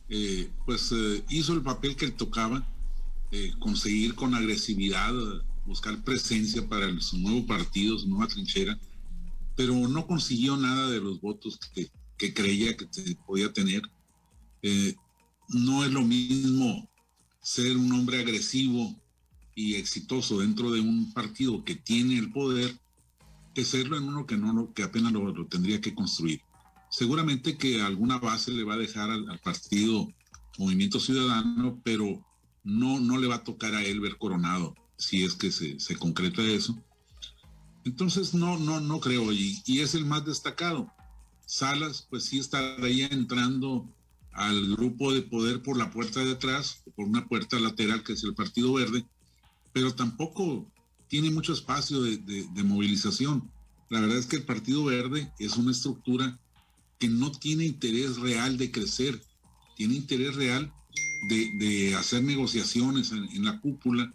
eh, 0.09 0.51
pues 0.65 0.91
eh, 0.93 1.23
hizo 1.29 1.53
el 1.53 1.63
papel 1.63 1.97
que 1.97 2.07
le 2.07 2.13
tocaba, 2.13 2.67
conseguir 3.59 4.15
con 4.15 4.35
agresividad, 4.35 5.13
buscar 5.67 6.03
presencia 6.03 6.67
para 6.67 6.99
su 7.01 7.19
nuevo 7.19 7.45
partido, 7.45 7.99
su 7.99 8.09
nueva 8.09 8.29
trinchera, 8.29 8.79
pero 9.55 9.75
no 9.75 10.07
consiguió 10.07 10.57
nada 10.57 10.89
de 10.89 11.01
los 11.01 11.21
votos 11.21 11.59
que, 11.75 12.33
creía 12.33 12.75
que 12.75 12.87
podía 13.27 13.53
tener. 13.53 13.83
no 15.51 15.85
es 15.85 15.93
lo 15.93 16.01
mismo 16.03 16.89
ser 17.43 17.77
un 17.77 17.93
hombre 17.93 18.21
agresivo 18.21 18.97
y 19.55 19.75
exitoso 19.75 20.41
dentro 20.41 20.71
de 20.71 20.81
un 20.81 21.13
partido 21.13 21.65
que 21.65 21.75
tiene 21.75 22.19
el 22.19 22.31
poder 22.31 22.79
que 23.55 23.65
serlo 23.65 23.97
en 23.97 24.05
uno 24.05 24.27
que 24.27 24.37
no 24.37 24.53
lo, 24.53 24.75
que 24.75 24.83
apenas 24.83 25.13
lo, 25.13 25.47
tendría 25.47 25.81
que 25.81 25.95
construir. 25.95 26.43
Seguramente 26.97 27.59
que 27.59 27.83
alguna 27.83 28.17
base 28.17 28.53
le 28.53 28.65
va 28.65 28.73
a 28.73 28.79
dejar 28.79 29.11
al, 29.11 29.39
partido 29.41 30.09
Movimiento 30.57 30.99
Ciudadano, 30.99 31.79
pero 31.85 32.25
no, 32.65 32.99
no 33.01 33.19
le 33.19 33.27
va 33.27 33.35
a 33.35 33.45
tocar 33.45 33.75
a 33.75 33.83
él 33.85 34.01
ver 34.01 34.17
coronado 34.17 34.75
si 34.97 35.23
es 35.23 35.35
que 35.35 35.53
se, 35.53 35.79
se 35.79 35.97
concreta 35.97 36.41
eso. 36.41 36.83
Entonces 37.85 38.33
no, 38.33 38.59
no, 38.59 38.81
no 38.81 38.99
creo, 38.99 39.31
y, 39.31 39.63
y, 39.67 39.81
es 39.81 39.95
el 39.95 40.07
más 40.07 40.25
destacado. 40.25 40.91
Salas, 41.45 42.07
pues 42.09 42.25
sí 42.25 42.39
estaría 42.39 43.09
entrando 43.09 43.87
al 44.33 44.75
grupo 44.75 45.13
de 45.13 45.21
poder 45.21 45.63
por 45.63 45.77
la 45.77 45.91
puerta 45.91 46.25
de 46.25 46.33
atrás, 46.33 46.83
por 46.95 47.07
una 47.07 47.29
puerta 47.29 47.61
lateral 47.61 48.05
que 48.05 48.15
es 48.15 48.25
el 48.25 48.35
Partido 48.35 48.73
Verde, 48.73 49.05
pero 49.75 49.95
tampoco 49.95 50.67
tiene 51.09 51.31
mucho 51.31 51.53
espacio 51.53 52.01
de, 52.01 52.47
movilización. 52.65 53.51
La 53.91 54.01
verdad 54.01 54.17
es 54.17 54.25
que 54.25 54.37
el 54.37 54.45
Partido 54.45 54.83
Verde 54.85 55.31
es 55.39 55.59
una 55.59 55.73
estructura 55.73 56.41
que 56.99 57.09
no 57.09 57.31
tiene 57.31 57.65
interés 57.65 58.17
real 58.19 58.57
de 58.57 58.71
crecer, 58.71 59.21
tiene 59.77 59.95
interés 59.95 60.35
real 60.35 60.73
de, 61.29 61.95
hacer 61.97 62.23
negociaciones 62.23 63.13
en, 63.13 63.45
la 63.45 63.61
cúpula 63.61 64.13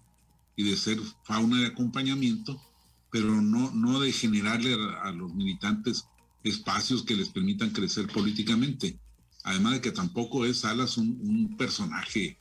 y 0.55 0.63
de 0.63 0.77
ser 0.77 0.99
fauna 1.23 1.59
de 1.59 1.67
acompañamiento, 1.67 2.61
pero 3.11 3.41
no, 3.41 3.71
no 3.71 3.99
de 3.99 4.11
generarle 4.11 4.75
a, 5.01 5.11
los 5.11 5.33
militantes 5.33 6.05
espacios 6.43 7.03
que 7.03 7.15
les 7.15 7.29
permitan 7.29 7.71
crecer 7.71 8.07
políticamente. 8.07 8.97
Además 9.43 9.73
de 9.73 9.81
que 9.81 9.91
tampoco 9.91 10.45
es 10.45 10.59
Salas 10.59 10.97
un, 10.97 11.55
personaje 11.57 12.37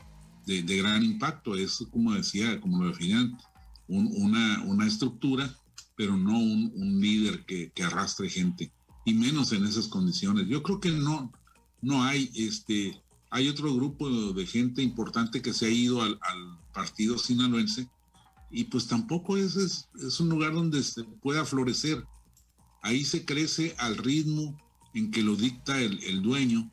de, 0.46 0.62
gran 0.62 1.02
impacto, 1.02 1.54
es 1.56 1.84
como 1.90 2.14
decía, 2.14 2.60
como 2.60 2.82
lo 2.82 2.90
definían, 2.90 3.36
una, 3.88 4.62
una, 4.62 4.86
estructura, 4.86 5.52
pero 5.96 6.16
no 6.16 6.38
un, 6.38 7.00
líder 7.00 7.44
que, 7.44 7.72
arrastre 7.82 8.28
gente, 8.28 8.72
y 9.04 9.14
menos 9.14 9.52
en 9.52 9.66
esas 9.66 9.88
condiciones. 9.88 10.46
Yo 10.48 10.62
creo 10.62 10.80
que 10.80 10.90
no, 10.90 11.32
no 11.80 12.02
hay, 12.02 12.30
este, 12.34 13.00
hay 13.30 13.48
otro 13.48 13.74
grupo 13.74 14.32
de 14.32 14.46
gente 14.46 14.82
importante 14.82 15.42
que 15.42 15.52
se 15.52 15.66
ha 15.66 15.70
ido 15.70 16.02
al, 16.02 16.18
partido 16.72 17.18
sinaloense, 17.18 17.88
y 18.48 18.64
pues 18.64 18.86
tampoco 18.86 19.36
es, 19.36 19.56
es, 19.56 20.20
un 20.20 20.28
lugar 20.28 20.54
donde 20.54 20.84
se 20.84 21.02
pueda 21.02 21.44
florecer. 21.44 22.04
Ahí 22.80 23.04
se 23.04 23.24
crece 23.24 23.74
al 23.78 23.96
ritmo 23.96 24.56
en 24.94 25.10
que 25.10 25.24
lo 25.24 25.34
dicta 25.34 25.80
el, 25.80 26.02
el 26.04 26.22
dueño, 26.22 26.70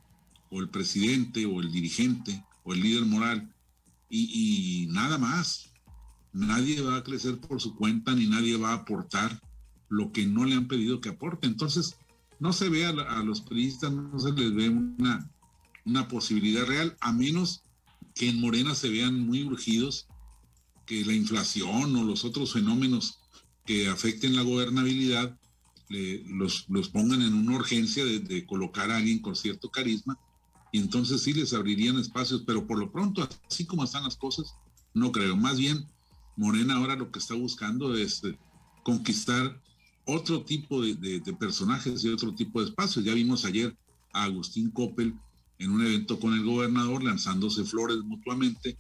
o 0.52 0.60
el 0.60 0.70
presidente, 0.70 1.48
o 1.48 1.62
el 1.62 1.72
dirigente, 1.72 2.46
o 2.64 2.74
el 2.74 2.82
líder 2.82 3.06
moral, 3.06 3.52
y 4.10 4.88
nada 4.92 5.18
más. 5.18 5.72
Nadie 6.32 6.82
va 6.82 6.98
a 6.98 7.04
crecer 7.04 7.40
por 7.40 7.60
su 7.60 7.76
cuenta 7.76 8.14
ni 8.14 8.28
nadie 8.28 8.58
va 8.58 8.70
a 8.70 8.76
aportar 8.76 9.42
lo 9.90 10.12
que 10.12 10.28
no 10.28 10.46
le 10.46 10.56
han 10.56 10.68
pedido 10.68 11.02
que 11.02 11.10
aporte. 11.10 11.48
Entonces, 11.48 11.98
no 12.40 12.54
se 12.54 12.70
ve 12.70 12.86
a, 12.86 13.24
los 13.24 13.42
periodistas, 13.42 13.92
no 13.92 14.20
se 14.20 14.32
les 14.32 14.54
ve 14.54 14.70
una, 14.70 15.30
una 15.86 16.08
posibilidad 16.08 16.66
real, 16.66 16.96
a 17.00 17.12
menos 17.12 17.64
que 18.14 18.30
en 18.30 18.40
Morena 18.40 18.76
se 18.76 18.90
vean 18.90 19.20
muy 19.20 19.44
urgidos, 19.44 20.08
que 20.86 21.04
la 21.06 21.14
inflación 21.14 21.96
o 21.96 22.04
los 22.04 22.24
otros 22.24 22.54
fenómenos 22.54 23.20
que 23.66 23.90
afecten 23.90 24.36
la 24.36 24.44
gobernabilidad 24.44 25.38
los, 25.90 26.66
los, 26.70 26.90
pongan 26.90 27.22
en 27.22 27.34
una 27.34 27.56
urgencia 27.56 28.04
de, 28.04 28.20
de, 28.20 28.46
colocar 28.46 28.92
a 28.92 28.98
alguien 28.98 29.20
con 29.20 29.36
cierto 29.36 29.70
carisma 29.70 30.18
y 30.72 30.80
entonces 30.80 31.22
sí 31.22 31.34
les 31.34 31.54
abrirían 31.54 31.98
espacios, 31.98 32.44
pero 32.46 32.68
por 32.68 32.78
lo 32.78 32.92
pronto, 32.92 33.28
así 33.50 33.66
como 33.66 33.84
están 33.84 34.04
las 34.04 34.18
cosas, 34.18 34.56
no 34.94 35.12
creo. 35.12 35.38
Más 35.38 35.58
bien, 35.58 35.88
Morena 36.36 36.76
ahora 36.76 36.96
lo 36.96 37.12
que 37.12 37.20
está 37.20 37.36
buscando 37.36 37.96
es 37.96 38.24
eh, 38.24 38.38
conquistar 38.84 39.62
otro 40.08 40.42
tipo 40.44 40.82
de, 40.82 41.22
personajes 41.40 42.04
y 42.04 42.10
otro 42.10 42.34
tipo 42.34 42.62
de 42.62 42.70
espacios. 42.70 43.06
Ya 43.06 43.14
vimos 43.14 43.46
ayer 43.46 43.76
a 44.14 44.24
Agustín 44.24 44.72
Coppel 44.72 45.14
en 45.60 45.72
un 45.72 45.86
evento 45.86 46.20
con 46.20 46.34
el 46.34 46.44
gobernador 46.44 47.04
lanzándose 47.04 47.64
flores 47.66 47.98
mutuamente, 48.04 48.78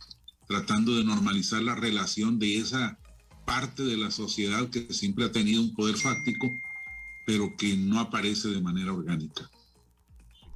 tratando 0.47 0.95
de 0.95 1.03
normalizar 1.03 1.61
la 1.61 1.75
relación 1.75 2.39
de 2.39 2.57
esa 2.57 2.97
parte 3.45 3.83
de 3.83 3.97
la 3.97 4.09
sociedad 4.09 4.69
que 4.69 4.93
siempre 4.93 5.25
ha 5.25 5.31
tenido 5.31 5.61
un 5.61 5.73
poder 5.73 5.97
fáctico, 5.97 6.49
pero 7.25 7.55
que 7.57 7.75
no 7.75 7.99
aparece 7.99 8.47
de 8.47 8.61
manera 8.61 8.93
orgánica. 8.93 9.49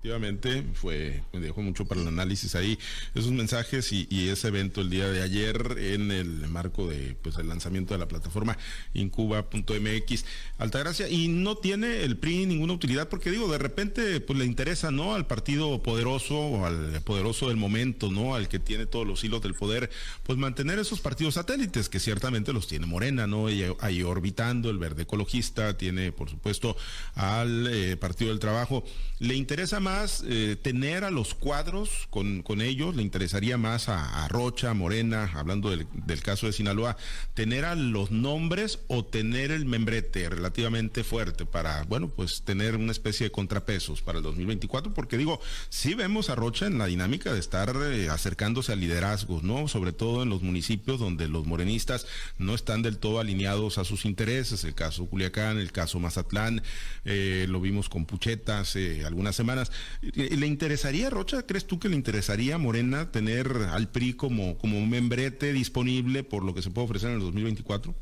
Efectivamente, 0.01 0.63
fue, 0.74 1.22
me 1.31 1.39
dejó 1.41 1.62
mucho 1.62 1.86
para 1.86 2.01
el 2.01 2.08
análisis 2.08 2.55
ahí, 2.55 2.79
esos 3.13 3.31
mensajes 3.34 3.91
y, 3.91 4.29
ese 4.29 4.48
evento 4.48 4.81
el 4.81 4.89
día 4.89 5.08
de 5.08 5.22
ayer 5.22 5.75
en 5.77 6.10
el 6.10 6.48
marco 6.48 6.88
de 6.88 7.15
pues 7.22 7.38
el 7.38 7.48
lanzamiento 7.48 7.93
de 7.93 8.00
la 8.00 8.08
plataforma 8.08 8.58
incuba.mx. 8.96 10.25
Altagracia, 10.58 11.08
y 11.08 11.27
no 11.27 11.55
tiene 11.55 12.03
el 12.03 12.17
PRI 12.17 12.48
ninguna 12.48 12.74
utilidad, 12.74 13.10
porque 13.10 13.29
digo, 13.29 13.48
de 13.51 13.60
repente 13.60 14.20
pues 14.22 14.39
le 14.39 14.46
interesa, 14.46 14.89
¿no? 14.89 15.13
Al 15.13 15.27
partido 15.27 15.84
poderoso 15.84 16.36
o 16.36 16.65
al 16.65 17.00
poderoso 17.03 17.50
del 17.50 17.58
momento, 17.58 18.10
¿no? 18.10 18.34
Al 18.34 18.48
que 18.48 18.58
tiene 18.58 18.88
todos 18.88 19.05
los 19.05 19.24
hilos 19.24 19.43
del 19.43 19.53
poder, 19.53 19.91
pues 20.24 20.36
mantener 20.36 20.79
esos 20.79 21.00
partidos 21.00 21.36
satélites, 21.36 21.89
que 21.89 22.00
ciertamente 22.00 22.53
los 22.53 22.67
tiene 22.67 22.88
Morena, 22.88 23.27
¿no? 23.27 23.51
Y 23.51 23.65
ahí 23.81 24.01
orbitando, 24.01 24.72
el 24.72 24.79
verde 24.79 25.03
ecologista, 25.03 25.77
tiene 25.77 26.12
por 26.12 26.27
supuesto 26.27 26.75
al 27.13 27.67
eh, 27.67 27.98
Partido 27.98 28.31
del 28.31 28.39
Trabajo. 28.39 28.84
Le 29.20 29.36
interesa 29.36 29.79
eh, 30.26 30.58
tener 30.62 31.04
a 31.04 31.12
los 31.12 31.34
cuadros 31.34 32.08
con, 32.10 32.44
con, 32.44 32.62
ellos, 32.62 32.96
le 32.96 33.02
interesaría 33.02 33.58
más 33.58 33.90
a, 33.90 34.28
Rocha, 34.30 34.74
Morena, 34.74 35.30
hablando 35.34 35.70
del, 35.70 35.88
caso 36.22 36.46
de 36.46 36.54
Sinaloa, 36.54 36.98
tener 37.34 37.66
a 37.66 37.76
los 37.76 38.12
nombres 38.12 38.80
o 38.88 39.04
tener 39.04 39.52
el 39.52 39.66
membrete 39.66 40.30
relativamente 40.30 41.04
fuerte 41.04 41.46
para, 41.46 41.84
bueno, 41.84 42.10
pues 42.10 42.44
tener 42.44 42.76
una 42.76 42.92
especie 42.92 43.26
de 43.26 43.32
contrapesos 43.32 44.02
para 44.02 44.20
el 44.20 44.24
2024, 44.24 44.94
porque 44.94 45.18
digo, 45.18 45.40
sí 45.70 45.94
vemos 45.94 46.30
a 46.30 46.36
Rocha 46.36 46.68
en 46.68 46.78
la 46.78 46.86
dinámica 46.86 47.34
de 47.34 47.40
estar 47.40 47.76
eh, 47.76 48.10
acercándose 48.10 48.72
a 48.72 48.76
liderazgos, 48.76 49.44
¿no? 49.44 49.68
Sobre 49.68 49.92
todo 49.92 50.24
en 50.24 50.30
los 50.30 50.42
municipios 50.42 51.00
donde 51.00 51.28
los 51.28 51.46
morenistas 51.46 52.08
no 52.38 52.56
están 52.56 52.82
del 52.82 52.98
todo 52.98 53.20
alineados 53.20 53.78
a 53.78 53.84
sus 53.84 54.06
intereses, 54.06 54.64
el 54.64 54.74
caso 54.74 55.06
Culiacán, 55.06 55.58
el 55.58 55.72
caso 55.72 56.00
Mazatlán, 56.00 56.62
eh, 57.06 57.46
lo 57.50 57.60
vimos 57.62 57.90
con 57.90 58.06
Pucheta 58.06 58.60
hace 58.60 59.06
algunas 59.06 59.36
semanas. 59.36 59.72
¿Le 60.02 60.48
interesaría, 60.48 61.10
Rocha, 61.10 61.44
crees 61.44 61.66
tú 61.66 61.80
que 61.80 61.90
le 61.90 61.96
interesaría 61.96 62.56
a 62.56 62.58
Morena 62.58 63.12
tener 63.12 63.48
al 63.72 63.90
PRI 63.90 64.14
como, 64.14 64.58
como 64.58 64.78
un 64.78 64.90
membrete 64.90 65.54
disponible 65.54 66.24
por 66.24 66.44
lo 66.44 66.54
que 66.54 66.62
se 66.62 66.72
puede 66.72 66.86
ofrecer 66.86 67.10
en 67.10 67.16
el 67.16 67.22
2024? 67.22 67.94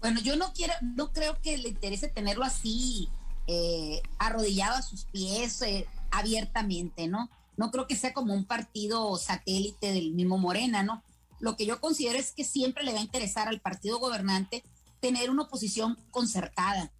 Bueno, 0.00 0.20
yo 0.20 0.36
no 0.36 0.52
quiero, 0.52 0.74
no 0.82 1.12
creo 1.12 1.40
que 1.42 1.56
le 1.56 1.70
interese 1.70 2.08
tenerlo 2.08 2.44
así 2.44 3.08
eh, 3.46 4.02
arrodillado 4.18 4.76
a 4.76 4.82
sus 4.82 5.04
pies 5.04 5.62
eh, 5.62 5.86
abiertamente, 6.10 7.08
¿no? 7.08 7.30
No 7.56 7.70
creo 7.70 7.86
que 7.86 7.96
sea 7.96 8.12
como 8.12 8.34
un 8.34 8.44
partido 8.44 9.16
satélite 9.16 9.92
del 9.92 10.12
mismo 10.12 10.38
Morena, 10.38 10.82
¿no? 10.82 11.02
Lo 11.40 11.56
que 11.56 11.66
yo 11.66 11.80
considero 11.80 12.18
es 12.18 12.32
que 12.32 12.44
siempre 12.44 12.84
le 12.84 12.92
va 12.92 12.98
a 12.98 13.02
interesar 13.02 13.48
al 13.48 13.60
partido 13.60 13.98
gobernante 13.98 14.62
tener 15.00 15.28
una 15.28 15.42
oposición 15.42 15.98
concertada, 16.10 16.90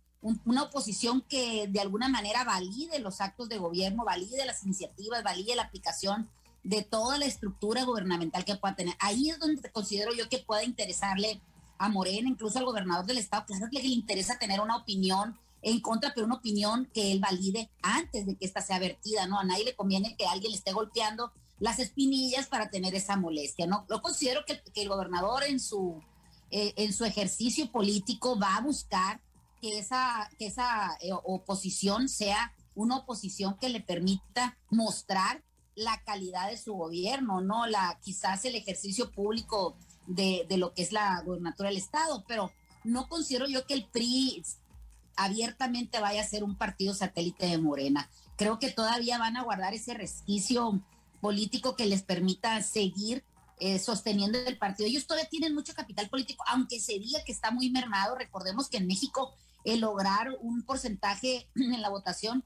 una 0.45 0.63
oposición 0.63 1.21
que 1.21 1.67
de 1.69 1.81
alguna 1.81 2.09
manera 2.09 2.45
valide 2.45 2.99
los 2.99 3.21
actos 3.21 3.49
de 3.49 3.59
gobierno, 3.59 4.05
valide 4.05 4.45
las 4.47 4.65
iniciativas, 4.65 5.23
valide 5.23 5.55
la 5.55 5.65
aplicación 5.65 6.31
de 6.63 6.83
toda 6.83 7.19
la 7.19 7.27
estructura 7.27 7.85
gubernamental 7.85 8.45
que 8.45 8.57
pueda 8.57 8.75
tener. 8.75 8.95
Ahí 9.01 9.29
es 9.29 9.39
donde 9.39 9.71
considero 9.71 10.15
yo 10.15 10.29
que 10.31 10.39
pueda 10.39 10.65
interesarle 10.65 11.43
a 11.77 11.91
Morena, 11.91 12.29
incluso 12.29 12.59
al 12.59 12.65
gobernador 12.65 13.05
del 13.05 13.19
estado, 13.19 13.45
claro 13.45 13.67
que 13.71 13.83
le 13.83 13.89
interesa 13.89 14.39
tener 14.39 14.61
una 14.61 14.77
opinión 14.77 15.39
en 15.61 15.81
contra, 15.81 16.13
pero 16.15 16.27
una 16.27 16.37
opinión 16.37 16.89
que 16.95 17.13
él 17.13 17.21
valide 17.21 17.71
antes 17.83 18.27
de 18.27 18.37
que 18.37 18.47
ésta 18.47 18.63
sea 18.63 18.79
vertida, 18.79 19.27
¿no? 19.27 19.39
A 19.39 19.45
nadie 19.45 19.65
le 19.65 19.77
conviene 19.77 20.17
que 20.17 20.27
alguien 20.27 20.53
le 20.53 20.59
esté 20.59 20.73
golpeando 20.73 21.33
las 21.59 21.79
espinillas 21.79 22.47
para 22.47 22.71
tener 22.71 22.95
esa 22.95 23.17
molestia, 23.17 23.67
¿no? 23.67 23.87
Yo 23.91 24.01
considero 24.01 24.45
que, 24.47 24.63
el 24.75 24.89
gobernador 24.89 25.45
en 25.45 25.61
su, 25.61 26.01
eh, 26.51 26.73
en 26.77 26.93
su 26.93 27.05
ejercicio 27.05 27.71
político 27.71 28.39
va 28.39 28.57
a 28.57 28.61
buscar 28.61 29.21
que 29.65 29.79
esa, 29.79 30.29
que 30.39 30.47
esa 30.47 30.95
eh, 31.01 31.09
oposición 31.13 32.11
sea 32.11 32.53
una 32.75 32.99
oposición 32.99 33.57
que 33.59 33.71
le 33.71 33.81
permita 33.81 34.59
mostrar 34.69 35.43
la 35.75 36.03
calidad 36.05 36.51
de 36.51 36.59
su 36.59 36.75
gobierno, 36.75 37.41
¿no? 37.41 37.67
La, 37.67 37.99
quizás 38.03 38.45
el 38.45 38.57
ejercicio 38.57 39.11
público 39.11 39.79
de, 40.07 40.45
de 40.51 40.59
lo 40.59 40.75
que 40.75 40.83
es 40.83 40.93
la 40.93 41.23
gobernatura 41.23 41.71
del 41.71 41.79
Estado, 41.79 42.25
pero 42.29 42.53
no 42.85 43.09
considero 43.09 43.47
yo 43.47 43.67
que 43.67 43.73
el 43.73 43.87
PRI 43.87 44.43
abiertamente 45.17 45.99
vaya 45.99 46.21
a 46.21 46.29
ser 46.29 46.45
un 46.45 46.59
partido 46.59 46.93
satélite 46.93 47.47
de 47.47 47.57
Morena. 47.57 48.11
Creo 48.37 48.59
que 48.59 48.71
todavía 48.71 49.17
van 49.17 49.39
a 49.39 49.45
guardar 49.45 49.73
ese 49.73 49.95
resquicio 49.95 50.85
político 51.23 51.75
que 51.75 51.87
les 51.87 52.03
permita 52.03 52.63
seguir 52.63 53.25
eh, 53.61 53.79
sosteniendo 53.79 54.39
el 54.39 54.59
partido. 54.59 54.91
Ellos 54.91 55.07
todavía 55.07 55.31
tienen 55.31 55.55
mucho 55.55 55.73
capital 55.73 56.11
político, 56.11 56.45
aunque 56.49 56.81
se 56.81 56.99
diga 56.99 57.25
que 57.25 57.33
está 57.33 57.51
muy 57.51 57.71
mermado. 57.71 58.15
Recordemos 58.15 58.69
que 58.69 58.77
en 58.77 58.87
México 58.87 59.33
el 59.65 59.81
lograr 59.81 60.37
un 60.41 60.63
porcentaje 60.63 61.49
en 61.55 61.83
la 61.83 61.89
votación 61.89 62.45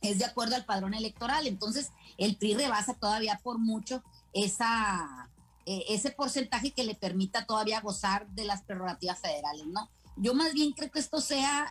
es 0.00 0.18
de 0.18 0.24
acuerdo 0.24 0.54
al 0.54 0.64
padrón 0.64 0.94
electoral. 0.94 1.46
Entonces, 1.46 1.90
el 2.18 2.36
PRI 2.36 2.54
rebasa 2.54 2.94
todavía 2.94 3.40
por 3.42 3.58
mucho 3.58 4.02
esa, 4.32 5.30
eh, 5.66 5.84
ese 5.88 6.10
porcentaje 6.10 6.72
que 6.72 6.84
le 6.84 6.94
permita 6.94 7.46
todavía 7.46 7.80
gozar 7.80 8.28
de 8.28 8.44
las 8.44 8.62
prerrogativas 8.62 9.18
federales, 9.18 9.66
¿no? 9.66 9.90
Yo 10.16 10.34
más 10.34 10.52
bien 10.52 10.72
creo 10.72 10.92
que 10.92 11.00
esto 11.00 11.20
sea, 11.20 11.68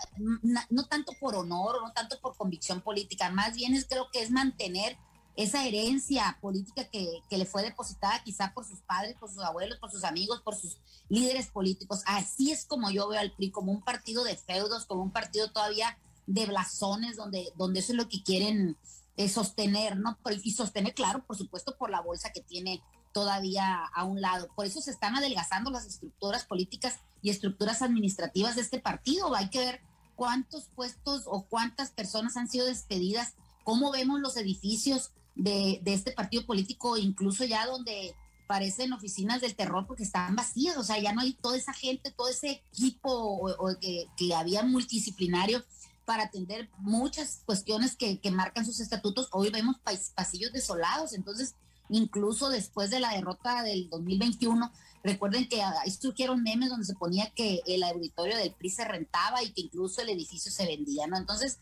no 0.70 0.86
tanto 0.88 1.14
por 1.22 1.36
honor, 1.36 1.82
no 1.82 1.94
tanto 1.94 2.20
por 2.20 2.36
convicción 2.36 2.82
política, 2.82 3.30
más 3.30 3.56
bien 3.56 3.74
es 3.74 3.86
creo 3.86 4.10
que 4.12 4.22
es 4.22 4.32
mantener 4.32 4.98
esa 5.36 5.66
herencia 5.66 6.38
política 6.42 6.84
que, 6.90 7.22
que, 7.30 7.38
le 7.38 7.46
fue 7.46 7.64
depositada 7.64 8.24
quizá 8.24 8.54
por 8.54 8.66
sus 8.66 8.82
padres, 8.82 9.16
por 9.20 9.30
sus 9.30 9.44
abuelos, 9.44 9.80
por 9.80 9.92
sus 9.92 10.04
amigos, 10.04 10.42
por 10.42 10.56
sus 10.56 10.78
líderes 11.10 11.48
políticos. 11.48 12.04
Así 12.06 12.52
es 12.52 12.66
como 12.66 12.92
yo 12.92 13.08
veo 13.08 13.20
al 13.20 13.32
PRI, 13.32 13.52
como 13.52 13.72
un 13.72 13.82
partido 13.82 14.24
de 14.24 14.38
feudos, 14.38 14.86
como 14.86 15.02
un 15.02 15.12
partido 15.12 15.52
todavía 15.52 15.98
de 16.28 16.46
blasones, 16.46 17.16
donde, 17.16 17.52
donde 17.56 17.80
eso 17.80 17.94
es 17.94 17.98
lo 17.98 18.10
que 18.10 18.22
quieren 18.22 18.78
eh, 19.18 19.30
sostener, 19.30 19.98
¿no? 19.98 20.18
Y 20.44 20.52
sostener, 20.52 20.94
claro, 20.94 21.24
por 21.26 21.36
supuesto, 21.36 21.76
por 21.78 21.90
la 21.90 22.02
bolsa 22.02 22.32
que 22.32 22.42
tiene 22.42 22.82
todavía 23.12 23.86
a 23.86 24.04
un 24.04 24.22
lado. 24.22 24.50
Por 24.56 24.66
eso 24.66 24.82
se 24.82 24.92
están 24.92 25.16
adelgazando 25.16 25.72
las 25.72 25.86
estructuras 25.86 26.46
políticas 26.46 27.00
y 27.22 27.30
estructuras 27.30 27.82
administrativas 27.82 28.56
de 28.56 28.62
este 28.62 28.80
partido. 28.80 29.36
Hay 29.36 29.50
que 29.50 29.60
ver 29.60 29.82
cuántos 30.16 30.66
puestos 30.76 31.24
o 31.26 31.44
cuántas 31.44 31.92
personas 31.92 32.38
han 32.38 32.50
sido 32.50 32.66
despedidas, 32.66 33.34
cómo 33.64 33.92
vemos 33.92 34.20
los 34.20 34.36
edificios 34.38 35.12
de, 35.36 35.82
este 35.86 36.12
partido 36.12 36.46
político, 36.46 36.98
incluso 36.98 37.46
ya 37.46 37.66
donde 37.66 38.16
parecen 38.48 38.94
oficinas 38.94 39.42
del 39.42 39.56
terror 39.56 39.86
porque 39.88 40.04
están 40.04 40.36
vacías, 40.36 40.78
o 40.78 40.84
sea, 40.84 41.00
ya 41.00 41.14
no 41.14 41.22
hay 41.22 41.34
toda 41.34 41.58
esa 41.58 41.74
gente, 41.74 42.12
todo 42.12 42.28
ese 42.28 42.64
equipo 42.72 43.10
o, 43.10 43.80
que, 43.80 44.08
que, 44.18 44.36
había 44.36 44.64
multidisciplinario 44.64 45.64
para 46.06 46.24
atender 46.24 46.70
muchas 46.80 47.42
cuestiones 47.46 47.96
que, 47.96 48.20
que 48.20 48.32
marcan 48.32 48.66
sus 48.66 48.80
estatutos. 48.80 49.30
Hoy 49.32 49.50
vemos 49.50 49.78
pasillos 50.16 50.52
desolados, 50.52 51.14
entonces 51.14 51.56
incluso 51.90 52.50
después 52.50 52.90
de 52.90 53.00
la 53.00 53.14
derrota 53.14 53.64
del 53.64 53.90
2021, 53.90 54.72
recuerden 55.04 55.48
que 55.48 55.62
ahí 55.62 55.92
surgieron 55.92 56.44
memes 56.44 56.70
donde 56.70 56.86
se 56.86 56.96
ponía 56.96 57.30
que 57.32 57.62
el 57.66 57.84
auditorio 57.84 58.38
del 58.38 58.54
PRI 58.54 58.70
se 58.70 58.86
rentaba 58.86 59.44
y 59.44 59.52
que 59.52 59.62
incluso 59.62 60.02
el 60.02 60.10
edificio 60.10 60.52
se 60.52 60.66
vendía, 60.66 61.08
¿no? 61.08 61.18
Entonces, 61.18 61.60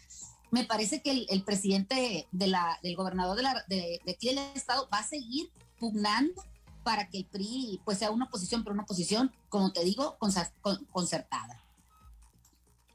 me 0.51 0.65
parece 0.65 1.01
que 1.01 1.25
el, 1.29 1.43
presidente 1.43 2.27
de 2.31 2.47
la, 2.47 2.77
del 2.83 2.95
gobernador 2.95 3.37
de, 3.37 3.43
la, 3.43 3.65
de, 3.67 4.01
aquí 4.07 4.27
del 4.27 4.39
estado 4.53 4.87
va 4.93 4.99
a 4.99 5.07
seguir 5.07 5.49
pugnando 5.79 6.43
para 6.83 7.07
que 7.09 7.19
el 7.19 7.25
PRI 7.25 7.79
pues 7.85 7.97
sea 7.99 8.11
una 8.11 8.25
oposición, 8.25 8.63
pero 8.63 8.73
una 8.73 8.83
oposición, 8.83 9.31
como 9.49 9.71
te 9.71 9.83
digo, 9.83 10.17
concertada. 10.91 11.60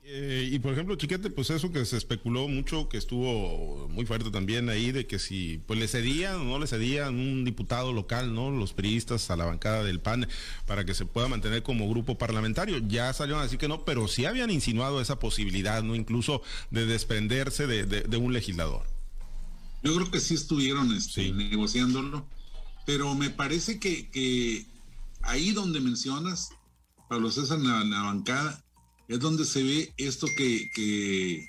Eh, 0.09 0.51
y 0.53 0.61
por 0.61 0.73
ejemplo, 0.73 0.95
Chiquete, 0.95 1.31
pues 1.31 1.51
eso 1.51 1.73
que 1.73 1.85
se 1.85 1.97
especuló 1.97 2.47
mucho, 2.47 2.89
que 2.89 2.97
estuvo 2.97 3.89
muy 3.89 4.07
fuerte 4.07 4.31
también 4.31 4.69
ahí, 4.69 4.93
de 4.93 5.09
que 5.09 5.19
si 5.19 5.61
pues 5.67 5.81
le 5.81 5.89
cedían 5.89 6.37
o 6.37 6.45
no 6.45 6.59
le 6.61 6.69
cedían 6.69 7.17
un 7.17 7.45
diputado 7.45 7.93
local, 7.93 8.33
¿no? 8.33 8.53
Los 8.53 8.73
priistas 8.73 9.29
a 9.31 9.37
la 9.37 9.47
bancada 9.47 9.83
del 9.83 9.99
PAN 9.99 10.29
para 10.65 10.85
que 10.85 10.95
se 10.95 11.07
pueda 11.07 11.27
mantener 11.27 11.65
como 11.65 11.91
grupo 11.91 12.17
parlamentario. 12.17 12.79
Ya 12.87 13.13
salieron 13.13 13.41
a 13.41 13.45
decir 13.45 13.59
que 13.59 13.67
no, 13.67 13.85
pero 13.85 14.07
sí 14.07 14.27
habían 14.27 14.53
insinuado 14.53 15.01
esa 15.01 15.19
posibilidad, 15.19 15.83
¿no? 15.83 15.97
Incluso 15.97 16.41
de 16.71 16.87
desprenderse 16.87 17.67
de, 17.67 18.17
un 18.17 18.33
legislador. 18.33 18.87
Yo 19.83 19.93
creo 19.97 20.11
que 20.13 20.21
sí 20.21 20.35
estuvieron 20.35 20.95
este, 20.95 21.33
negociándolo, 21.33 22.25
pero 22.87 23.13
me 23.17 23.31
parece 23.31 23.81
que, 23.81 24.67
ahí 25.23 25.51
donde 25.51 25.81
mencionas, 25.81 26.51
Pablo 27.09 27.33
César, 27.33 27.59
en 27.59 27.91
la 27.91 28.03
bancada, 28.03 28.66
es 29.09 29.21
donde 29.21 29.45
se 29.45 29.63
ve 29.63 29.95
esto 29.97 30.27
que, 30.37 30.71
que 30.75 31.49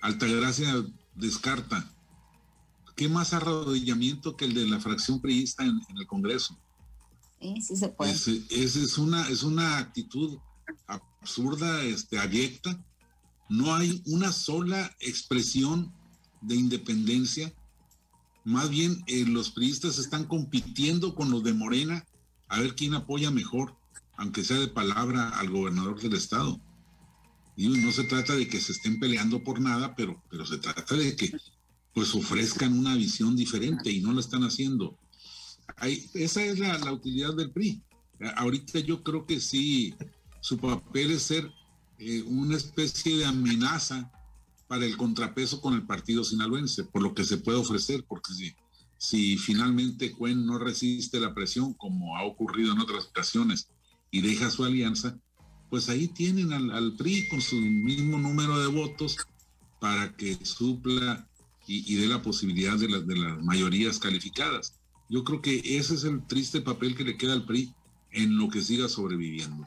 Altagracia 0.00 0.84
descarta. 1.14 1.90
¿Qué 2.94 3.08
más 3.08 3.32
arrodillamiento 3.32 4.36
que 4.36 4.44
el 4.44 4.54
de 4.54 4.66
la 4.66 4.80
fracción 4.80 5.20
priista 5.20 5.64
en, 5.64 5.80
el 5.96 6.06
Congreso? 6.06 6.58
Sí, 7.40 7.60
sí 7.60 7.76
se 7.76 7.88
puede. 7.88 8.12
Es, 8.12 8.26
es, 8.28 8.98
una, 8.98 9.28
es 9.28 9.42
una 9.42 9.78
actitud 9.78 10.38
absurda, 10.86 11.82
este, 11.84 12.18
abyecta. 12.18 12.84
No 13.48 13.74
hay 13.74 14.02
una 14.06 14.32
sola 14.32 14.94
expresión 15.00 15.92
de 16.40 16.56
independencia. 16.56 17.52
Más 18.44 18.70
bien 18.70 19.02
eh, 19.06 19.24
los 19.26 19.50
priistas 19.50 19.98
están 19.98 20.24
compitiendo 20.24 21.14
con 21.14 21.30
los 21.30 21.42
de 21.44 21.54
Morena 21.54 22.04
a 22.48 22.60
ver 22.60 22.74
quién 22.74 22.94
apoya 22.94 23.30
mejor, 23.30 23.76
aunque 24.16 24.44
sea 24.44 24.58
de 24.58 24.68
palabra, 24.68 25.28
al 25.30 25.50
gobernador 25.50 26.00
del 26.00 26.14
estado. 26.14 26.60
Y 27.58 27.68
no 27.68 27.90
se 27.90 28.04
trata 28.04 28.36
de 28.36 28.46
que 28.46 28.60
se 28.60 28.70
estén 28.70 29.00
peleando 29.00 29.42
por 29.42 29.60
nada, 29.60 29.96
pero, 29.96 30.22
pero 30.30 30.46
se 30.46 30.58
trata 30.58 30.94
de 30.94 31.16
que 31.16 31.32
pues 31.92 32.14
ofrezcan 32.14 32.78
una 32.78 32.94
visión 32.94 33.34
diferente 33.34 33.90
y 33.90 34.00
no 34.00 34.12
lo 34.12 34.20
están 34.20 34.44
haciendo. 34.44 34.96
esa 36.14 36.44
es 36.44 36.60
la, 36.60 36.92
utilidad 36.92 37.34
del 37.34 37.50
PRI. 37.50 37.82
Ahorita 38.36 38.78
yo 38.78 39.02
creo 39.02 39.26
que 39.26 39.40
sí, 39.40 39.92
su 40.40 40.56
papel 40.56 41.10
es 41.10 41.22
ser 41.24 41.50
eh, 41.98 42.22
una 42.28 42.56
especie 42.56 43.16
de 43.16 43.24
amenaza 43.24 44.08
para 44.68 44.86
el 44.86 44.96
contrapeso 44.96 45.60
con 45.60 45.74
el 45.74 45.82
partido 45.82 46.22
sinaloense, 46.22 46.84
por 46.84 47.02
lo 47.02 47.12
que 47.12 47.24
se 47.24 47.38
puede 47.38 47.58
ofrecer, 47.58 48.04
porque 48.06 48.34
si, 48.34 48.54
si 48.98 49.36
finalmente 49.36 50.12
Cuen 50.12 50.46
no 50.46 50.60
resiste 50.60 51.18
la 51.18 51.34
presión, 51.34 51.74
como 51.74 52.16
ha 52.16 52.22
ocurrido 52.22 52.72
en 52.72 52.78
otras 52.78 53.06
ocasiones, 53.06 53.66
y 54.12 54.20
deja 54.20 54.48
su 54.48 54.64
alianza, 54.64 55.18
pues 55.70 55.88
ahí 55.88 56.08
tienen 56.08 56.52
al, 56.52 56.94
PRI 56.96 57.28
con 57.28 57.40
su 57.40 57.56
mismo 57.56 58.18
número 58.18 58.58
de 58.58 58.68
votos 58.68 59.16
para 59.80 60.16
que 60.16 60.38
supla 60.44 61.26
y, 61.66 61.96
dé 61.96 62.06
la 62.06 62.22
posibilidad 62.22 62.78
de, 62.78 62.86
de 63.02 63.16
las 63.16 63.42
mayorías 63.42 63.98
calificadas. 63.98 64.74
Yo 65.10 65.24
creo 65.24 65.42
que 65.42 65.58
ese 65.78 65.94
es 65.94 66.04
el 66.04 66.26
triste 66.26 66.62
papel 66.62 66.96
que 66.96 67.04
le 67.04 67.16
queda 67.16 67.34
al 67.34 67.44
PRI 67.44 67.72
en 68.12 68.38
lo 68.38 68.48
que 68.48 68.62
siga 68.62 68.88
sobreviviendo. 68.88 69.66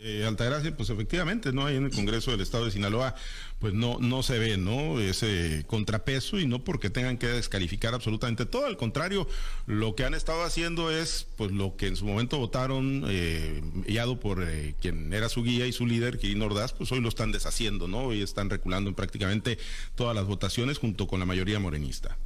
Eh, 0.00 0.24
Altagracia, 0.24 0.76
pues 0.76 0.90
efectivamente, 0.90 1.52
¿no? 1.52 1.66
Ahí 1.66 1.74
en 1.74 1.86
el 1.86 1.90
Congreso 1.90 2.30
del 2.30 2.40
Estado 2.40 2.66
de 2.66 2.70
Sinaloa, 2.70 3.16
pues 3.58 3.74
no, 3.74 3.98
no 3.98 4.22
se 4.22 4.38
ve, 4.38 4.56
¿no? 4.56 5.00
Ese 5.00 5.64
contrapeso 5.66 6.38
y 6.38 6.46
no 6.46 6.62
porque 6.62 6.88
tengan 6.88 7.18
que 7.18 7.26
descalificar 7.26 7.94
absolutamente 7.94 8.46
todo, 8.46 8.66
al 8.66 8.76
contrario, 8.76 9.26
lo 9.66 9.96
que 9.96 10.04
han 10.04 10.14
estado 10.14 10.44
haciendo 10.44 10.92
es, 10.92 11.26
pues 11.36 11.50
lo 11.50 11.74
que 11.76 11.88
en 11.88 11.96
su 11.96 12.04
momento 12.04 12.38
votaron, 12.38 13.06
eh, 13.08 13.60
guiado 13.88 14.20
por 14.20 14.44
eh, 14.48 14.76
quien 14.80 15.12
era 15.12 15.28
su 15.28 15.42
guía 15.42 15.66
y 15.66 15.72
su 15.72 15.84
líder, 15.84 16.20
Kirin 16.20 16.42
Ordaz, 16.42 16.72
pues 16.74 16.92
hoy 16.92 17.00
lo 17.00 17.08
están 17.08 17.32
deshaciendo, 17.32 17.88
¿no? 17.88 18.12
Y 18.12 18.22
están 18.22 18.50
reculando 18.50 18.90
en 18.90 18.94
prácticamente 18.94 19.58
todas 19.96 20.14
las 20.14 20.26
votaciones 20.26 20.78
junto 20.78 21.08
con 21.08 21.18
la 21.18 21.26
mayoría 21.26 21.58
morenista. 21.58 22.16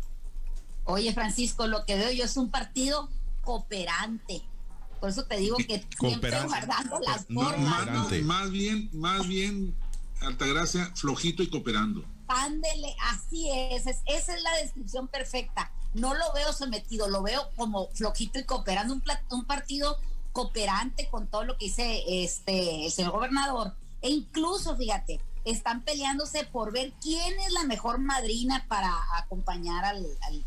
Oye, 0.85 1.15
Francisco, 1.15 1.67
lo 1.67 1.87
que 1.87 1.97
veo 1.97 2.11
yo 2.13 2.25
es 2.25 2.37
un 2.37 2.51
partido 2.51 3.09
cooperante 3.41 4.43
por 5.03 5.11
eso 5.11 5.25
te 5.25 5.37
digo 5.37 5.57
que 5.57 5.85
siempre 5.99 6.31
guardando 6.45 7.01
las 7.01 7.27
formas. 7.27 8.23
más, 8.23 8.53
bien, 8.53 8.89
más 8.93 9.27
bien, 9.27 9.75
Altagracia, 10.21 10.93
flojito 10.95 11.43
y 11.43 11.51
cooperando. 11.51 12.05
Ándele, 12.29 12.95
así 13.11 13.51
es, 13.51 13.85
esa 13.89 14.37
es 14.37 14.43
la 14.45 14.57
descripción 14.63 15.09
perfecta. 15.09 15.73
No 15.93 16.15
lo 16.15 16.33
veo 16.35 16.53
sometido, 16.53 17.09
lo 17.09 17.21
veo 17.21 17.51
como 17.57 17.89
flojito 17.89 18.39
y 18.39 18.45
cooperando, 18.45 18.95
un, 18.95 19.03
un 19.31 19.45
partido 19.45 19.99
cooperante 20.31 21.09
con 21.11 21.27
todo 21.27 21.43
lo 21.43 21.59
que 21.59 21.65
dice 21.65 22.05
este 22.07 22.87
el 22.87 22.93
señor 22.93 23.11
gobernador. 23.11 23.75
E 24.03 24.09
incluso, 24.09 24.77
fíjate, 24.77 25.21
están 25.45 25.83
peleándose 25.83 26.45
por 26.45 26.73
ver 26.73 26.93
quién 27.01 27.41
es 27.41 27.53
la 27.53 27.65
mejor 27.65 27.99
madrina 27.99 28.65
para 28.69 28.93
acompañar 29.17 29.85
a 29.85 29.95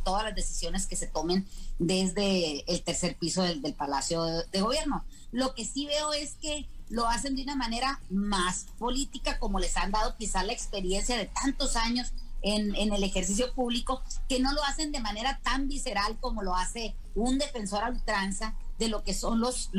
todas 0.04 0.24
las 0.24 0.36
decisiones 0.36 0.88
que 0.88 0.96
se 0.96 1.08
tomen 1.08 1.48
desde 1.80 2.64
el 2.72 2.82
tercer 2.84 3.18
piso 3.18 3.44
del, 3.44 3.62
Palacio 3.74 4.24
de, 4.24 4.62
Gobierno. 4.62 5.04
Lo 5.32 5.54
que 5.54 5.66
sí 5.66 5.86
veo 5.86 6.14
es 6.14 6.36
que 6.36 6.68
lo 6.90 7.08
hacen 7.08 7.36
de 7.36 7.44
una 7.44 7.56
manera 7.56 8.00
más 8.10 8.68
política, 8.78 9.40
como 9.40 9.60
les 9.60 9.76
han 9.76 9.92
dado 9.92 10.16
quizá 10.16 10.44
la 10.44 10.54
experiencia 10.54 11.18
de 11.18 11.26
tantos 11.26 11.76
años 11.76 12.14
en, 12.42 12.76
el 12.76 13.04
ejercicio 13.04 13.54
público, 13.54 14.02
que 14.30 14.40
no 14.40 14.54
lo 14.54 14.64
hacen 14.64 14.92
de 14.92 15.00
manera 15.00 15.40
tan 15.44 15.68
visceral 15.68 16.18
como 16.20 16.44
lo 16.44 16.56
hace 16.56 16.96
un 17.16 17.40
defensor 17.40 17.84
a 17.84 17.90
ultranza 17.90 18.54
de 18.78 18.88
lo 18.88 19.04
que 19.04 19.14
son 19.14 19.40
los, 19.40 19.70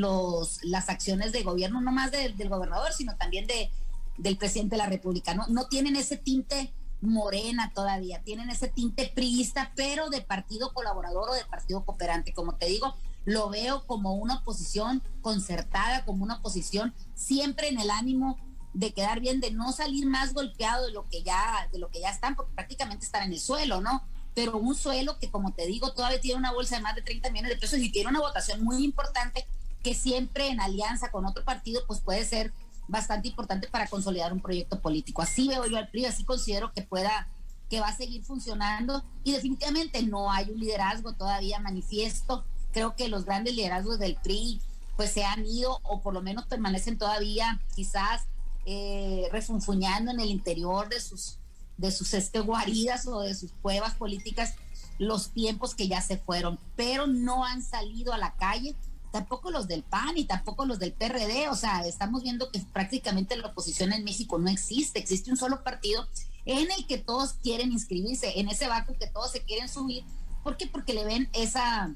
las 0.62 0.88
acciones 0.88 1.32
de 1.32 1.42
gobierno, 1.42 1.80
no 1.80 1.92
más 1.92 2.10
del 2.10 2.48
gobernador, 2.48 2.92
sino 2.92 3.14
también 3.16 3.46
de, 3.46 3.70
del 4.18 4.36
presidente 4.36 4.76
de 4.76 4.82
la 4.82 4.88
República. 4.88 5.34
No, 5.34 5.46
no 5.48 5.66
tienen 5.66 5.96
ese 5.96 6.16
tinte 6.16 6.72
morena 7.00 7.72
todavía, 7.74 8.22
tienen 8.22 8.50
ese 8.50 8.68
tinte 8.68 9.10
priista, 9.14 9.72
pero 9.76 10.08
de 10.08 10.22
partido 10.22 10.72
colaborador 10.72 11.30
o 11.30 11.34
de 11.34 11.44
partido 11.44 11.84
cooperante. 11.84 12.32
Como 12.32 12.54
te 12.54 12.66
digo, 12.66 12.94
lo 13.24 13.48
veo 13.50 13.86
como 13.86 14.14
una 14.14 14.36
oposición 14.36 15.02
concertada, 15.20 16.04
como 16.04 16.24
una 16.24 16.36
oposición 16.36 16.94
siempre 17.14 17.68
en 17.68 17.80
el 17.80 17.90
ánimo 17.90 18.38
de 18.72 18.92
quedar 18.92 19.20
bien, 19.20 19.40
de 19.40 19.50
no 19.50 19.72
salir 19.72 20.06
más 20.06 20.34
golpeado 20.34 20.86
de 20.86 20.92
lo 20.92 21.08
que 21.08 21.22
ya, 21.22 21.68
de 21.72 21.78
lo 21.78 21.90
que 21.90 22.00
ya 22.00 22.10
están, 22.10 22.34
porque 22.34 22.52
prácticamente 22.54 23.06
están 23.06 23.24
en 23.24 23.32
el 23.32 23.40
suelo, 23.40 23.80
¿no? 23.80 24.02
pero 24.36 24.58
un 24.58 24.74
suelo 24.74 25.18
que, 25.18 25.30
como 25.30 25.54
te 25.54 25.66
digo, 25.66 25.94
todavía 25.94 26.20
tiene 26.20 26.38
una 26.38 26.52
bolsa 26.52 26.76
de 26.76 26.82
más 26.82 26.94
de 26.94 27.00
30 27.00 27.30
millones 27.30 27.52
de 27.52 27.56
pesos 27.56 27.78
y 27.78 27.90
tiene 27.90 28.10
una 28.10 28.20
votación 28.20 28.62
muy 28.62 28.84
importante 28.84 29.46
que 29.82 29.94
siempre 29.94 30.48
en 30.48 30.60
alianza 30.60 31.10
con 31.10 31.24
otro 31.24 31.42
partido, 31.42 31.80
pues 31.86 32.00
puede 32.00 32.22
ser 32.26 32.52
bastante 32.88 33.28
importante 33.28 33.68
para 33.68 33.86
consolidar 33.86 34.32
un 34.32 34.40
proyecto 34.40 34.80
político. 34.80 35.22
Así 35.22 35.48
veo 35.48 35.66
yo 35.66 35.76
al 35.76 35.88
PRI, 35.88 36.06
así 36.06 36.24
considero 36.24 36.72
que 36.72 36.82
pueda, 36.82 37.28
que 37.68 37.80
va 37.80 37.88
a 37.88 37.96
seguir 37.96 38.22
funcionando 38.22 39.04
y 39.24 39.32
definitivamente 39.32 40.02
no 40.02 40.30
hay 40.30 40.50
un 40.50 40.60
liderazgo 40.60 41.12
todavía 41.12 41.58
manifiesto. 41.60 42.44
Creo 42.72 42.94
que 42.94 43.08
los 43.08 43.24
grandes 43.24 43.54
liderazgos 43.54 43.98
del 43.98 44.16
PRI 44.16 44.60
pues 44.96 45.10
se 45.12 45.24
han 45.24 45.44
ido 45.44 45.80
o 45.82 46.00
por 46.00 46.14
lo 46.14 46.22
menos 46.22 46.46
permanecen 46.46 46.96
todavía 46.98 47.60
quizás 47.74 48.24
eh, 48.64 49.28
refunfuñando 49.30 50.10
en 50.10 50.20
el 50.20 50.30
interior 50.30 50.88
de 50.88 51.00
sus 51.00 51.38
de 51.76 51.90
sus 51.90 52.14
este, 52.14 52.40
guaridas 52.40 53.06
o 53.06 53.20
de 53.20 53.34
sus 53.34 53.52
cuevas 53.62 53.94
políticas 53.94 54.54
los 54.98 55.30
tiempos 55.30 55.74
que 55.74 55.88
ya 55.88 56.00
se 56.00 56.16
fueron, 56.16 56.58
pero 56.74 57.06
no 57.06 57.44
han 57.44 57.62
salido 57.62 58.14
a 58.14 58.18
la 58.18 58.34
calle, 58.34 58.74
tampoco 59.16 59.50
los 59.50 59.66
del 59.66 59.82
PAN 59.82 60.18
y 60.18 60.24
tampoco 60.24 60.66
los 60.66 60.78
del 60.78 60.92
PRD, 60.92 61.48
o 61.48 61.54
sea, 61.54 61.86
estamos 61.86 62.22
viendo 62.22 62.50
que 62.50 62.60
prácticamente 62.60 63.34
la 63.34 63.46
oposición 63.46 63.94
en 63.94 64.04
México 64.04 64.38
no 64.38 64.50
existe, 64.50 64.98
existe 64.98 65.30
un 65.30 65.38
solo 65.38 65.64
partido 65.64 66.06
en 66.44 66.70
el 66.70 66.86
que 66.86 66.98
todos 66.98 67.32
quieren 67.42 67.72
inscribirse, 67.72 68.38
en 68.38 68.50
ese 68.50 68.68
barco 68.68 68.94
que 69.00 69.06
todos 69.06 69.32
se 69.32 69.40
quieren 69.40 69.70
subir, 69.70 70.04
¿por 70.44 70.58
qué? 70.58 70.66
Porque 70.66 70.92
le 70.92 71.06
ven 71.06 71.30
esa, 71.32 71.94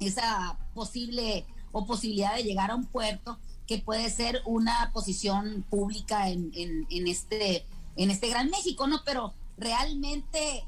esa 0.00 0.58
posible 0.72 1.44
o 1.72 1.84
posibilidad 1.84 2.34
de 2.34 2.44
llegar 2.44 2.70
a 2.70 2.74
un 2.74 2.86
puerto 2.86 3.38
que 3.66 3.76
puede 3.76 4.08
ser 4.08 4.40
una 4.46 4.92
posición 4.94 5.62
pública 5.68 6.30
en, 6.30 6.52
en, 6.54 6.86
en 6.88 7.06
este 7.06 7.66
en 7.96 8.10
este 8.10 8.28
gran 8.28 8.48
México, 8.48 8.86
¿no? 8.86 9.02
Pero 9.04 9.34
realmente 9.58 10.64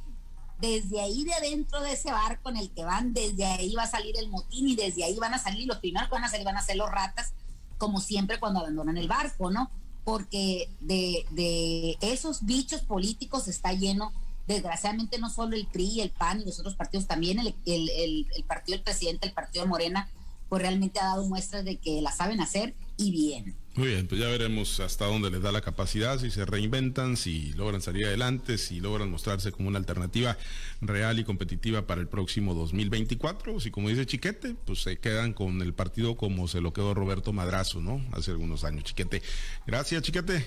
desde 0.61 1.01
ahí 1.01 1.25
de 1.25 1.35
adentro 1.35 1.81
de 1.81 1.93
ese 1.93 2.11
barco 2.11 2.51
en 2.51 2.57
el 2.57 2.71
que 2.71 2.85
van, 2.85 3.13
desde 3.13 3.45
ahí 3.45 3.75
va 3.75 3.85
a 3.85 3.91
salir 3.91 4.17
el 4.19 4.29
motín 4.29 4.69
y 4.69 4.77
desde 4.77 5.05
ahí 5.05 5.17
van 5.17 5.35
a 5.35 5.39
salir, 5.39 5.67
los 5.67 5.79
primeros 5.79 6.09
que 6.09 6.15
van 6.15 6.25
a 6.25 6.29
salir 6.29 6.45
van 6.45 6.57
a 6.57 6.63
ser 6.63 6.77
los 6.77 6.91
ratas, 6.91 7.33
como 7.79 8.01
siempre 8.01 8.41
cuando 8.41 8.61
abandonan 8.61 8.97
el 8.97 9.07
barco, 9.07 9.51
¿no? 9.51 9.71
Porque 10.05 10.69
de, 10.81 11.25
de 11.31 11.97
esos 12.01 12.45
bichos 12.45 12.81
políticos 12.81 13.47
está 13.47 13.73
lleno, 13.73 14.13
desgraciadamente, 14.49 15.19
no 15.19 15.31
solo 15.31 15.55
el 15.55 15.67
PRI, 15.67 16.01
el 16.01 16.11
PAN 16.11 16.41
y 16.41 16.47
los 16.47 16.59
otros 16.59 16.75
partidos, 16.75 17.07
también 17.07 17.39
el, 17.39 17.55
el, 17.67 17.89
el, 17.91 18.27
el 18.35 18.45
partido 18.45 18.77
del 18.77 18.85
presidente, 18.85 19.29
el 19.29 19.35
partido 19.35 19.67
Morena, 19.67 20.11
pues 20.49 20.63
realmente 20.63 20.99
ha 20.99 21.05
dado 21.05 21.27
muestras 21.27 21.65
de 21.65 21.77
que 21.77 22.01
la 22.01 22.11
saben 22.11 22.41
hacer 22.41 22.75
y 22.99 23.11
bien. 23.13 23.55
Muy 23.77 23.89
bien, 23.89 24.09
pues 24.09 24.21
ya 24.21 24.27
veremos 24.27 24.81
hasta 24.81 25.07
dónde 25.07 25.31
les 25.31 25.41
da 25.41 25.53
la 25.53 25.61
capacidad, 25.61 26.19
si 26.19 26.33
se 26.33 26.45
reinventan, 26.45 27.17
si 27.17 27.53
logran 27.53 27.81
salir 27.81 28.07
adelante, 28.07 28.59
si 28.59 28.81
logran 28.81 29.09
mostrarse 29.09 29.53
como 29.53 29.69
una 29.69 29.79
alternativa 29.79 30.37
real 30.81 31.21
y 31.21 31.25
competitiva 31.25 31.87
para 31.87 32.01
el 32.01 32.09
próximo 32.09 32.55
2024, 32.55 33.55
o 33.55 33.61
si 33.61 33.71
como 33.71 33.89
dice 33.89 34.05
Chiquete, 34.05 34.57
pues 34.67 34.83
se 34.83 34.99
quedan 34.99 35.33
con 35.33 35.63
el 35.63 35.75
partido 35.75 36.17
como 36.17 36.49
se 36.49 36.61
lo 36.61 36.73
quedó 36.73 36.93
Roberto 36.93 37.33
Madrazo, 37.33 37.81
¿no? 37.81 38.05
Hace 38.13 38.33
algunos 38.33 38.65
años, 38.65 38.83
Chiquete. 38.83 39.23
Gracias, 39.65 40.03
Chiquete. 40.03 40.45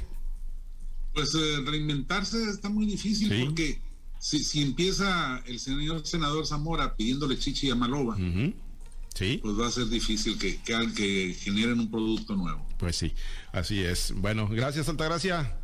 Pues 1.14 1.34
eh, 1.34 1.58
reinventarse 1.66 2.44
está 2.50 2.70
muy 2.70 2.86
difícil 2.86 3.46
porque 3.46 3.82
si, 4.20 4.44
si, 4.44 4.62
empieza 4.62 5.42
el 5.46 5.60
señor 5.60 6.06
senador 6.06 6.46
Zamora 6.46 6.96
pidiéndole 6.96 7.40
chichi 7.40 7.70
a 7.70 7.76
Maloba, 7.76 8.18
Sí. 9.14 9.40
Pues 9.42 9.60
va 9.60 9.68
a 9.68 9.72
ser 9.72 9.88
difícil 9.88 10.38
que, 10.40 10.62
que, 10.62 10.94
que 10.94 11.36
generen 11.40 11.80
un 11.80 11.92
producto 11.92 12.36
nuevo. 12.36 12.66
Pues 12.78 12.96
sí, 12.96 13.14
así 13.52 13.84
es. 13.84 14.14
Bueno, 14.16 14.48
gracias, 14.48 14.88
Altagracia. 14.90 15.58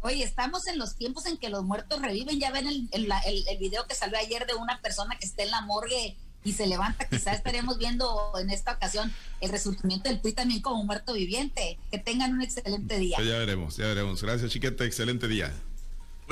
Oye, 0.00 0.24
estamos 0.24 0.66
en 0.66 0.78
los 0.78 0.96
tiempos 0.96 1.26
en 1.26 1.36
que 1.36 1.48
los 1.48 1.62
muertos 1.62 2.02
reviven. 2.02 2.40
Ya 2.40 2.50
ven 2.50 2.66
el, 2.66 2.88
el, 2.90 3.08
el, 3.26 3.48
el, 3.48 3.58
video 3.58 3.86
que 3.86 3.94
salió 3.94 4.18
ayer 4.18 4.46
de 4.46 4.54
una 4.54 4.80
persona 4.80 5.16
que 5.16 5.26
está 5.26 5.44
en 5.44 5.52
la 5.52 5.60
morgue 5.60 6.16
y 6.44 6.52
se 6.52 6.66
levanta. 6.66 7.08
Quizás 7.08 7.36
estaremos 7.36 7.78
viendo 7.78 8.32
en 8.36 8.50
esta 8.50 8.72
ocasión 8.72 9.12
el 9.40 9.50
resurgimiento 9.50 10.08
del 10.08 10.20
PRI 10.20 10.32
también 10.32 10.60
como 10.60 10.82
muerto 10.84 11.12
viviente. 11.12 11.78
Que 11.92 11.98
tengan 11.98 12.32
un 12.32 12.42
excelente 12.42 12.98
día. 12.98 13.16
Pues 13.16 13.28
ya 13.28 13.38
veremos, 13.38 13.76
ya 13.76 13.86
veremos. 13.86 14.20
Gracias, 14.20 14.50
chiqueta. 14.50 14.84
Excelente 14.84 15.28
día. 15.28 15.52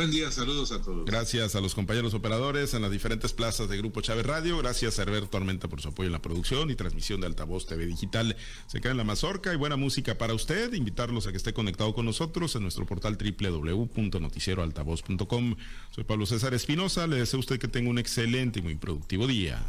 Buen 0.01 0.11
día, 0.11 0.33
saludos 0.33 0.73
a 0.73 0.81
todos. 0.81 1.05
Gracias 1.05 1.55
a 1.57 1.61
los 1.61 1.75
compañeros 1.75 2.15
operadores 2.15 2.73
en 2.73 2.81
las 2.81 2.91
diferentes 2.91 3.35
plazas 3.35 3.69
de 3.69 3.77
Grupo 3.77 4.01
Chávez 4.01 4.25
Radio. 4.25 4.57
Gracias 4.57 4.99
a 4.99 5.03
Herbert 5.03 5.29
Tormenta 5.29 5.69
por 5.69 5.83
su 5.83 5.89
apoyo 5.89 6.07
en 6.07 6.15
la 6.15 6.23
producción 6.23 6.71
y 6.71 6.75
transmisión 6.75 7.21
de 7.21 7.27
Altavoz 7.27 7.67
TV 7.67 7.85
Digital. 7.85 8.35
Se 8.67 8.81
cae 8.81 8.93
en 8.93 8.97
la 8.97 9.05
mazorca 9.05 9.53
y 9.53 9.57
buena 9.57 9.77
música 9.77 10.17
para 10.17 10.33
usted. 10.33 10.73
Invitarlos 10.73 11.27
a 11.27 11.33
que 11.33 11.37
esté 11.37 11.53
conectado 11.53 11.93
con 11.93 12.07
nosotros 12.07 12.57
en 12.57 12.63
nuestro 12.63 12.87
portal 12.87 13.19
www.noticieroaltavoz.com. 13.19 15.57
Soy 15.91 16.05
Pablo 16.05 16.25
César 16.25 16.55
Espinosa. 16.55 17.07
Le 17.07 17.17
deseo 17.17 17.37
a 17.37 17.41
usted 17.41 17.59
que 17.59 17.69
tenga 17.69 17.91
un 17.91 17.99
excelente 17.99 18.61
y 18.61 18.63
muy 18.63 18.77
productivo 18.77 19.27
día. 19.27 19.63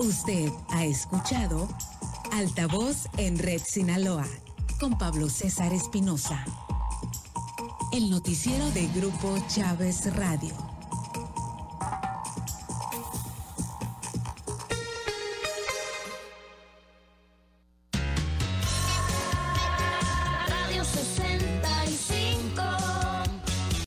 Usted 0.00 0.50
ha 0.70 0.84
escuchado 0.84 1.68
Altavoz 2.36 3.08
en 3.16 3.38
Red 3.38 3.62
Sinaloa 3.66 4.26
con 4.78 4.98
Pablo 4.98 5.30
César 5.30 5.72
Espinosa. 5.72 6.44
El 7.92 8.10
noticiero 8.10 8.70
de 8.72 8.86
Grupo 8.88 9.38
Chávez 9.48 10.14
Radio. 10.14 10.75